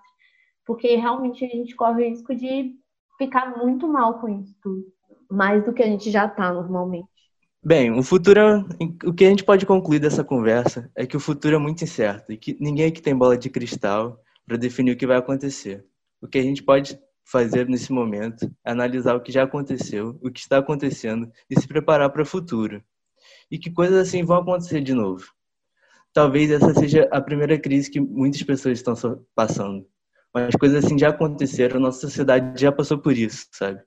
porque 0.66 0.96
realmente 0.96 1.44
a 1.44 1.48
gente 1.48 1.76
corre 1.76 2.04
o 2.04 2.10
risco 2.10 2.36
de 2.36 2.76
ficar 3.18 3.58
muito 3.58 3.88
mal 3.88 4.20
com 4.20 4.30
isso 4.30 4.56
tudo, 4.62 4.86
mais 5.30 5.64
do 5.66 5.74
que 5.74 5.84
a 5.84 5.88
gente 5.88 6.10
já 6.12 6.26
está 6.26 6.54
normalmente. 6.54 7.08
Bem, 7.62 7.92
o 7.92 8.02
futuro, 8.02 8.66
o 9.04 9.14
que 9.14 9.26
a 9.26 9.30
gente 9.30 9.44
pode 9.44 9.66
concluir 9.66 10.00
dessa 10.00 10.24
conversa 10.24 10.90
é 10.96 11.06
que 11.06 11.18
o 11.18 11.20
futuro 11.20 11.56
é 11.56 11.60
muito 11.60 11.84
incerto 11.84 12.32
e 12.32 12.38
que 12.38 12.56
ninguém 12.58 12.88
aqui 12.88 13.02
tem 13.02 13.14
bola 13.14 13.38
de 13.38 13.50
cristal 13.50 14.18
para 14.48 14.56
definir 14.56 14.94
o 14.94 14.98
que 14.98 15.06
vai 15.06 15.18
acontecer. 15.18 15.86
O 16.22 16.28
que 16.28 16.38
a 16.38 16.42
gente 16.42 16.64
pode 16.64 16.98
fazer 17.32 17.68
nesse 17.68 17.92
momento 17.92 18.52
analisar 18.64 19.16
o 19.16 19.22
que 19.22 19.32
já 19.32 19.44
aconteceu, 19.44 20.20
o 20.22 20.32
que 20.32 20.40
está 20.40 20.58
acontecendo 20.58 21.32
e 21.50 21.60
se 21.60 21.68
preparar 21.68 22.10
para 22.10 22.24
o 22.24 22.26
futuro. 22.26 22.84
E 23.52 23.58
que 23.58 23.70
coisas 23.72 23.98
assim 24.08 24.24
vão 24.24 24.38
acontecer 24.38 24.82
de 24.82 24.94
novo. 24.94 25.26
Talvez 26.12 26.50
essa 26.50 26.74
seja 26.74 27.08
a 27.12 27.22
primeira 27.22 27.58
crise 27.60 27.90
que 27.90 28.00
muitas 28.00 28.42
pessoas 28.42 28.80
estão 28.80 28.96
passando. 29.36 29.88
Mas 30.34 30.56
coisas 30.56 30.84
assim 30.84 30.98
já 30.98 31.10
aconteceram, 31.10 31.80
nossa 31.80 32.02
sociedade 32.02 32.60
já 32.60 32.72
passou 32.72 32.98
por 32.98 33.16
isso, 33.16 33.48
sabe? 33.52 33.82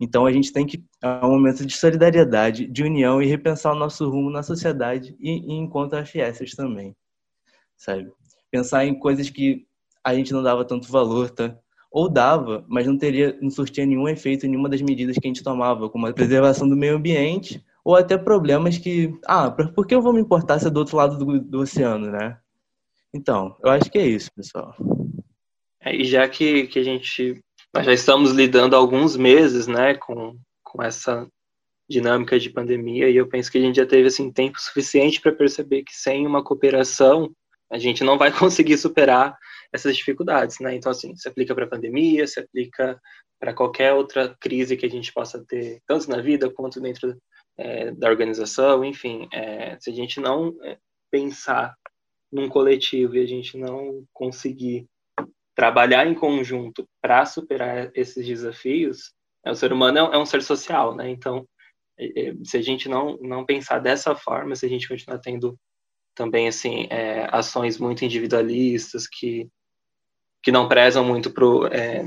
Então 0.00 0.26
a 0.26 0.32
gente 0.32 0.52
tem 0.52 0.66
que 0.66 0.84
é 1.02 1.24
um 1.24 1.30
momento 1.30 1.64
de 1.64 1.76
solidariedade, 1.76 2.66
de 2.66 2.82
união 2.82 3.22
e 3.22 3.26
repensar 3.26 3.72
o 3.72 3.78
nosso 3.78 4.08
rumo 4.08 4.30
na 4.30 4.42
sociedade 4.42 5.16
e, 5.20 5.30
e 5.30 5.52
enquanto 5.54 5.94
AFS 5.94 6.54
também, 6.56 6.96
sabe? 7.76 8.10
Pensar 8.50 8.84
em 8.84 8.98
coisas 8.98 9.30
que 9.30 9.66
a 10.02 10.14
gente 10.14 10.32
não 10.32 10.42
dava 10.42 10.64
tanto 10.64 10.90
valor, 10.90 11.30
tá? 11.30 11.56
Ou 11.94 12.08
dava, 12.08 12.64
mas 12.66 12.88
não 12.88 12.98
teria, 12.98 13.38
não 13.40 13.48
surtia 13.48 13.86
nenhum 13.86 14.08
efeito 14.08 14.48
nenhuma 14.48 14.68
das 14.68 14.82
medidas 14.82 15.14
que 15.16 15.28
a 15.28 15.30
gente 15.30 15.44
tomava, 15.44 15.88
como 15.88 16.08
a 16.08 16.12
preservação 16.12 16.68
do 16.68 16.74
meio 16.74 16.96
ambiente, 16.96 17.64
ou 17.84 17.94
até 17.94 18.18
problemas 18.18 18.76
que, 18.76 19.16
ah, 19.24 19.48
por 19.48 19.86
que 19.86 19.94
eu 19.94 20.02
vou 20.02 20.12
me 20.12 20.20
importar 20.20 20.58
se 20.58 20.66
é 20.66 20.70
do 20.70 20.78
outro 20.78 20.96
lado 20.96 21.16
do, 21.16 21.40
do 21.40 21.60
oceano, 21.60 22.10
né? 22.10 22.36
Então, 23.14 23.56
eu 23.62 23.70
acho 23.70 23.88
que 23.88 23.96
é 23.96 24.04
isso, 24.04 24.28
pessoal. 24.34 24.74
É, 25.80 25.94
e 25.94 26.04
já 26.04 26.28
que, 26.28 26.66
que 26.66 26.80
a 26.80 26.82
gente 26.82 27.40
nós 27.72 27.86
já 27.86 27.92
estamos 27.92 28.32
lidando 28.32 28.74
há 28.74 28.78
alguns 28.78 29.16
meses, 29.16 29.68
né, 29.68 29.94
com, 29.94 30.36
com 30.64 30.82
essa 30.82 31.28
dinâmica 31.88 32.40
de 32.40 32.50
pandemia 32.50 33.08
e 33.08 33.16
eu 33.16 33.28
penso 33.28 33.52
que 33.52 33.58
a 33.58 33.60
gente 33.60 33.76
já 33.76 33.86
teve 33.86 34.08
assim 34.08 34.32
tempo 34.32 34.60
suficiente 34.60 35.20
para 35.20 35.30
perceber 35.30 35.84
que 35.84 35.94
sem 35.94 36.26
uma 36.26 36.42
cooperação 36.42 37.30
a 37.70 37.78
gente 37.78 38.02
não 38.02 38.18
vai 38.18 38.32
conseguir 38.36 38.78
superar 38.78 39.38
essas 39.74 39.96
dificuldades, 39.96 40.60
né? 40.60 40.74
Então 40.74 40.92
assim, 40.92 41.16
se 41.16 41.28
aplica 41.28 41.54
para 41.54 41.64
a 41.64 41.68
pandemia, 41.68 42.26
se 42.26 42.38
aplica 42.38 43.00
para 43.40 43.52
qualquer 43.52 43.92
outra 43.92 44.34
crise 44.40 44.76
que 44.76 44.86
a 44.86 44.90
gente 44.90 45.12
possa 45.12 45.44
ter, 45.44 45.82
tanto 45.86 46.08
na 46.08 46.22
vida 46.22 46.48
quanto 46.48 46.80
dentro 46.80 47.16
é, 47.58 47.90
da 47.90 48.08
organização, 48.08 48.84
enfim, 48.84 49.28
é, 49.32 49.76
se 49.80 49.90
a 49.90 49.92
gente 49.92 50.20
não 50.20 50.56
é, 50.62 50.78
pensar 51.10 51.74
num 52.32 52.48
coletivo 52.48 53.16
e 53.16 53.22
a 53.22 53.26
gente 53.26 53.58
não 53.58 54.04
conseguir 54.12 54.86
trabalhar 55.54 56.06
em 56.06 56.14
conjunto 56.14 56.88
para 57.00 57.24
superar 57.24 57.90
esses 57.94 58.26
desafios, 58.26 59.12
é, 59.44 59.50
o 59.50 59.54
ser 59.54 59.72
humano 59.72 59.98
é, 59.98 60.16
é, 60.16 60.18
um 60.18 60.26
ser 60.26 60.42
social, 60.42 60.94
né? 60.94 61.08
Então, 61.10 61.46
é, 61.98 62.28
é, 62.28 62.34
se 62.44 62.56
a 62.56 62.62
gente 62.62 62.88
não, 62.88 63.16
não 63.18 63.44
pensar 63.44 63.78
dessa 63.78 64.14
forma, 64.14 64.56
se 64.56 64.66
a 64.66 64.68
gente 64.68 64.88
continuar 64.88 65.18
tendo 65.18 65.56
também 66.14 66.46
assim 66.48 66.86
é, 66.90 67.28
ações 67.32 67.78
muito 67.78 68.04
individualistas 68.04 69.06
que 69.08 69.48
que 70.44 70.52
não 70.52 70.68
prezam 70.68 71.02
muito 71.02 71.30
pro 71.30 71.66
é, 71.68 72.04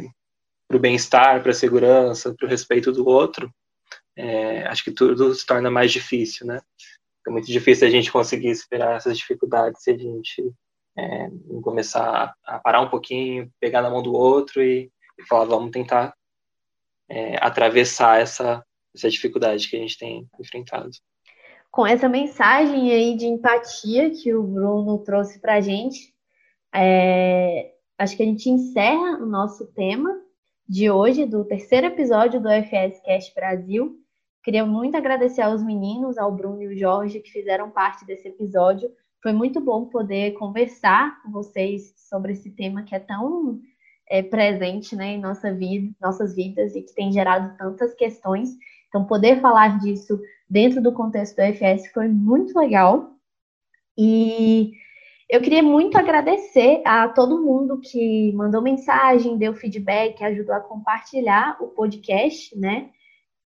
pro 0.68 0.80
bem-estar, 0.80 1.42
para 1.42 1.52
a 1.52 1.56
segurança, 1.56 2.36
para 2.36 2.46
o 2.46 2.50
respeito 2.50 2.92
do 2.92 3.08
outro, 3.08 3.52
é, 4.16 4.68
acho 4.68 4.84
que 4.84 4.92
tudo 4.92 5.34
se 5.34 5.46
torna 5.46 5.72
mais 5.72 5.92
difícil, 5.92 6.46
né? 6.46 6.62
É 7.26 7.32
muito 7.32 7.48
difícil 7.48 7.88
a 7.88 7.92
gente 7.92 8.12
conseguir 8.12 8.54
superar 8.56 8.98
essas 8.98 9.18
dificuldades 9.18 9.82
se 9.82 9.92
a 9.92 9.98
gente 9.98 10.54
é, 10.98 11.30
começar 11.62 12.34
a 12.44 12.60
parar 12.60 12.82
um 12.82 12.90
pouquinho, 12.90 13.52
pegar 13.60 13.82
na 13.82 13.90
mão 13.90 14.02
do 14.02 14.14
outro 14.14 14.62
e, 14.62 14.92
e 15.18 15.24
falar, 15.28 15.46
vamos 15.46 15.72
tentar 15.72 16.14
é, 17.10 17.38
atravessar 17.44 18.20
essa, 18.20 18.64
essa 18.96 19.10
dificuldade 19.10 19.70
que 19.70 19.76
a 19.76 19.80
gente 19.80 19.98
tem 19.98 20.28
enfrentado. 20.40 20.90
Com 21.72 21.86
essa 21.86 22.10
mensagem 22.10 22.92
aí 22.92 23.16
de 23.16 23.26
empatia 23.26 24.10
que 24.12 24.34
o 24.34 24.44
Bruno 24.44 24.98
trouxe 25.00 25.40
para 25.40 25.56
a 25.56 25.62
gente, 25.62 26.14
é, 26.74 27.77
acho 27.98 28.16
que 28.16 28.24
a 28.24 28.26
gente 28.26 28.50
encerra 28.50 29.18
o 29.18 29.26
nosso 29.26 29.66
tema 29.68 30.16
de 30.68 30.92
hoje, 30.92 31.26
do 31.26 31.46
terceiro 31.46 31.88
episódio 31.88 32.42
do 32.42 32.50
FS 32.50 33.02
Cast 33.04 33.34
Brasil. 33.34 33.96
Queria 34.44 34.66
muito 34.66 34.96
agradecer 34.96 35.42
aos 35.42 35.64
meninos, 35.64 36.18
ao 36.18 36.32
Bruno 36.32 36.62
e 36.62 36.68
ao 36.68 36.76
Jorge, 36.76 37.20
que 37.20 37.32
fizeram 37.32 37.70
parte 37.70 38.06
desse 38.06 38.28
episódio. 38.28 38.90
Foi 39.22 39.34
muito 39.34 39.60
bom 39.60 39.86
poder 39.86 40.34
conversar 40.34 41.22
com 41.22 41.32
vocês 41.32 41.94
sobre 41.98 42.34
esse 42.34 42.52
tema 42.52 42.84
que 42.84 42.94
é 42.94 43.00
tão 43.00 43.60
é, 44.10 44.22
presente 44.22 44.96
né, 44.96 45.14
em 45.14 45.20
nossa 45.20 45.54
vida, 45.54 45.94
nossas 46.02 46.36
vidas 46.36 46.76
e 46.76 46.82
que 46.82 46.94
tem 46.94 47.12
gerado 47.12 47.58
tantas 47.58 47.94
questões. 47.94 48.50
Então, 48.88 49.06
poder 49.06 49.42
falar 49.42 49.80
disso 49.80 50.20
dentro 50.50 50.82
do 50.82 50.94
contexto 50.94 51.36
do 51.36 51.42
FS 51.42 51.92
foi 51.92 52.08
muito 52.08 52.58
legal. 52.58 53.12
E 53.98 54.74
eu 55.30 55.42
queria 55.42 55.62
muito 55.62 55.98
agradecer 55.98 56.82
a 56.86 57.10
todo 57.10 57.44
mundo 57.44 57.80
que 57.80 58.32
mandou 58.34 58.62
mensagem, 58.62 59.38
deu 59.38 59.54
feedback, 59.54 60.24
ajudou 60.24 60.56
a 60.56 60.62
compartilhar 60.62 61.58
o 61.62 61.68
podcast, 61.68 62.58
né? 62.58 62.90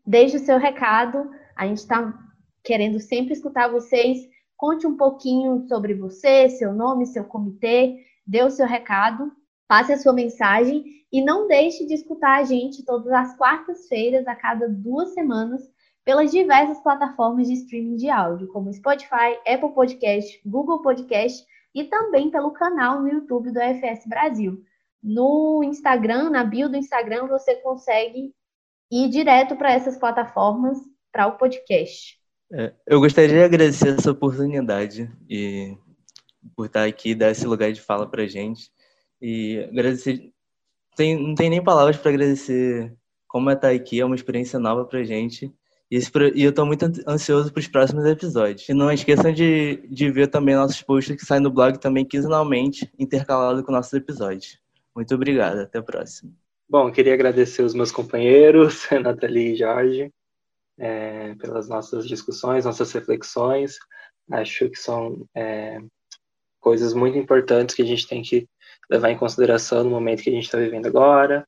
Deixe 0.06 0.38
o 0.38 0.40
seu 0.40 0.58
recado, 0.58 1.30
a 1.56 1.68
gente 1.68 1.80
está 1.80 2.18
querendo 2.64 3.00
sempre 3.00 3.34
escutar 3.34 3.68
vocês. 3.68 4.20
Conte 4.56 4.88
um 4.88 4.96
pouquinho 4.96 5.68
sobre 5.68 5.96
você, 5.96 6.48
seu 6.50 6.72
nome, 6.72 7.08
seu 7.08 7.26
comitê, 7.26 7.98
dê 8.26 8.42
o 8.44 8.52
seu 8.52 8.66
recado, 8.66 9.30
passe 9.70 9.94
a 9.94 9.98
sua 10.00 10.12
mensagem 10.12 10.84
e 11.14 11.24
não 11.24 11.48
deixe 11.48 11.86
de 11.86 11.94
escutar 11.94 12.40
a 12.40 12.44
gente 12.44 12.84
todas 12.84 13.14
as 13.14 13.38
quartas-feiras, 13.38 14.28
a 14.28 14.36
cada 14.36 14.68
duas 14.68 15.14
semanas, 15.14 15.62
pelas 16.04 16.32
diversas 16.32 16.82
plataformas 16.82 17.48
de 17.48 17.54
streaming 17.54 17.96
de 17.96 18.10
áudio, 18.10 18.48
como 18.48 18.74
Spotify, 18.74 19.38
Apple 19.48 19.72
Podcast, 19.76 20.42
Google 20.44 20.82
Podcast 20.82 21.46
e 21.76 21.84
também 21.84 22.32
pelo 22.32 22.52
canal 22.52 23.00
no 23.00 23.08
YouTube 23.08 23.52
do 23.52 23.60
FS 23.60 24.08
Brasil. 24.08 24.60
No 25.04 25.64
Instagram, 25.64 26.32
na 26.32 26.44
bio 26.44 26.68
do 26.68 26.76
Instagram, 26.76 27.28
você 27.28 27.56
consegue 27.58 28.34
ir 28.92 29.10
direto 29.10 29.56
para 29.56 29.72
essas 29.72 30.00
plataformas 30.00 30.80
para 31.12 31.28
o 31.28 31.38
podcast. 31.38 32.18
É, 32.52 32.74
eu 32.88 33.00
gostaria 33.00 33.30
de 33.30 33.44
agradecer 33.44 33.90
essa 33.90 34.10
oportunidade 34.10 35.12
e 35.30 35.78
por 36.56 36.66
estar 36.66 36.88
aqui, 36.88 37.14
dar 37.14 37.30
esse 37.30 37.46
lugar 37.46 37.72
de 37.72 37.82
fala 37.82 38.10
para 38.10 38.26
gente. 38.26 38.72
E 39.22 39.60
agradecer. 39.72 40.32
Tem, 40.96 41.16
não 41.16 41.36
tem 41.36 41.50
nem 41.50 41.64
palavras 41.64 41.98
para 41.98 42.12
agradecer 42.12 42.94
como 43.28 43.50
é 43.50 43.54
estar 43.54 43.70
aqui, 43.70 44.02
é 44.02 44.06
uma 44.06 44.16
experiência 44.16 44.60
nova 44.60 44.86
para 44.86 45.04
gente. 45.04 45.54
E, 45.92 45.96
esse, 45.96 46.12
e 46.36 46.44
eu 46.44 46.50
estou 46.50 46.66
muito 46.66 46.86
ansioso 47.08 47.52
para 47.52 47.60
os 47.60 47.68
próximos 47.68 48.06
episódios. 48.06 48.68
E 48.68 48.74
não 48.74 48.92
esqueçam 48.92 49.32
de, 49.32 49.88
de 49.90 50.12
ver 50.12 50.28
também 50.28 50.56
nossos 50.56 50.82
posts 50.82 51.16
que 51.16 51.26
saem 51.26 51.42
no 51.42 51.52
blog 51.52 51.80
também 51.80 52.06
quinzenalmente, 52.06 52.92
intercalado 52.98 53.64
com 53.64 53.72
nossos 53.72 53.94
episódios. 53.94 54.60
Muito 54.96 55.14
obrigado, 55.16 55.60
até 55.60 55.80
a 55.80 55.84
próxima. 55.84 56.32
Bom, 56.70 56.92
queria 56.92 57.14
agradecer 57.14 57.64
os 57.64 57.74
meus 57.74 57.92
companheiros, 57.92 58.88
Nathalie 59.02 59.54
e 59.54 59.56
Jorge, 59.56 60.14
é, 60.78 61.34
pelas 61.36 61.68
nossas 61.68 62.08
discussões, 62.08 62.66
nossas 62.66 62.92
reflexões. 62.92 63.78
Acho 64.32 64.70
que 64.70 64.78
são 64.78 65.28
é, 65.36 65.80
coisas 66.60 66.94
muito 66.94 67.18
importantes 67.18 67.76
que 67.76 67.82
a 67.82 67.86
gente 67.86 68.08
tem 68.08 68.22
que 68.22 68.48
levar 68.90 69.12
em 69.12 69.18
consideração 69.18 69.84
no 69.84 69.90
momento 69.90 70.24
que 70.24 70.30
a 70.30 70.34
gente 70.34 70.46
está 70.46 70.58
vivendo 70.58 70.88
agora. 70.88 71.48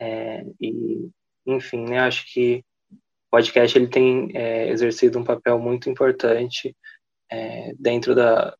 É, 0.00 0.44
e, 0.60 1.08
enfim, 1.46 1.84
né, 1.84 2.00
acho 2.00 2.24
que 2.32 2.64
o 2.90 3.30
podcast 3.30 3.78
ele 3.78 3.88
tem 3.88 4.30
é, 4.34 4.68
exercido 4.68 5.18
um 5.18 5.24
papel 5.24 5.58
muito 5.58 5.88
importante 5.88 6.74
é, 7.30 7.72
dentro 7.78 8.14
da, 8.14 8.56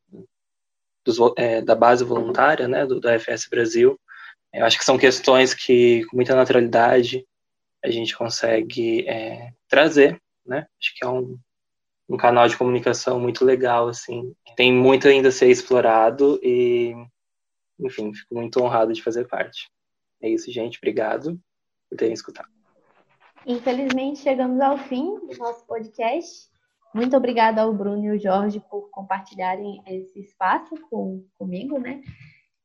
dos, 1.05 1.19
é, 1.37 1.61
da 1.61 1.75
base 1.75 2.05
voluntária 2.05 2.69
né, 2.69 2.87
do, 2.87 3.01
da 3.01 3.19
FS 3.19 3.49
Brasil. 3.49 3.99
Eu 4.53 4.65
acho 4.65 4.79
que 4.79 4.85
são 4.85 4.99
questões 4.99 5.55
que, 5.55 6.05
com 6.07 6.17
muita 6.17 6.35
naturalidade, 6.35 7.25
a 7.85 7.91
gente 7.91 8.17
consegue 8.17 9.09
é, 9.09 9.53
trazer, 9.69 10.21
né? 10.45 10.67
Acho 10.79 10.95
que 10.95 11.05
é 11.05 11.09
um, 11.09 11.39
um 12.09 12.17
canal 12.17 12.49
de 12.49 12.57
comunicação 12.57 13.19
muito 13.21 13.45
legal, 13.45 13.89
assim. 13.89 14.35
Tem 14.57 14.73
muito 14.73 15.09
ainda 15.09 15.29
a 15.29 15.33
ser 15.33 15.49
explorado 15.49 16.39
e, 16.43 16.95
enfim, 17.85 18.13
fico 18.15 18.35
muito 18.35 18.63
honrado 18.63 18.93
de 18.93 19.03
fazer 19.03 19.27
parte. 19.27 19.71
É 20.23 20.29
isso, 20.29 20.51
gente. 20.51 20.79
Obrigado 20.79 21.39
por 21.89 21.97
terem 21.97 22.15
escutado. 22.15 22.49
Infelizmente, 23.47 24.21
chegamos 24.21 24.61
ao 24.61 24.77
fim 24.77 25.19
do 25.27 25.39
nosso 25.39 25.67
podcast. 25.67 26.51
Muito 26.95 27.17
obrigada 27.17 27.63
ao 27.63 27.73
Bruno 27.73 28.05
e 28.05 28.11
ao 28.11 28.19
Jorge 28.19 28.61
por 28.71 28.91
compartilharem 28.91 29.81
esse 29.87 30.21
espaço 30.21 30.75
com, 30.91 31.25
comigo, 31.39 31.79
né? 31.79 32.03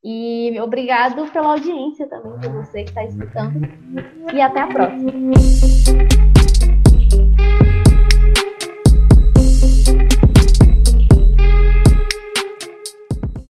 E 0.04 0.60
obrigado 0.60 1.32
pela 1.32 1.54
audiência 1.54 2.08
também, 2.08 2.34
por 2.40 2.64
você 2.64 2.84
que 2.84 2.90
está 2.90 3.04
escutando. 3.04 3.62
E 4.34 4.42
até 4.42 4.62
a 4.62 4.68
próxima. 4.68 5.12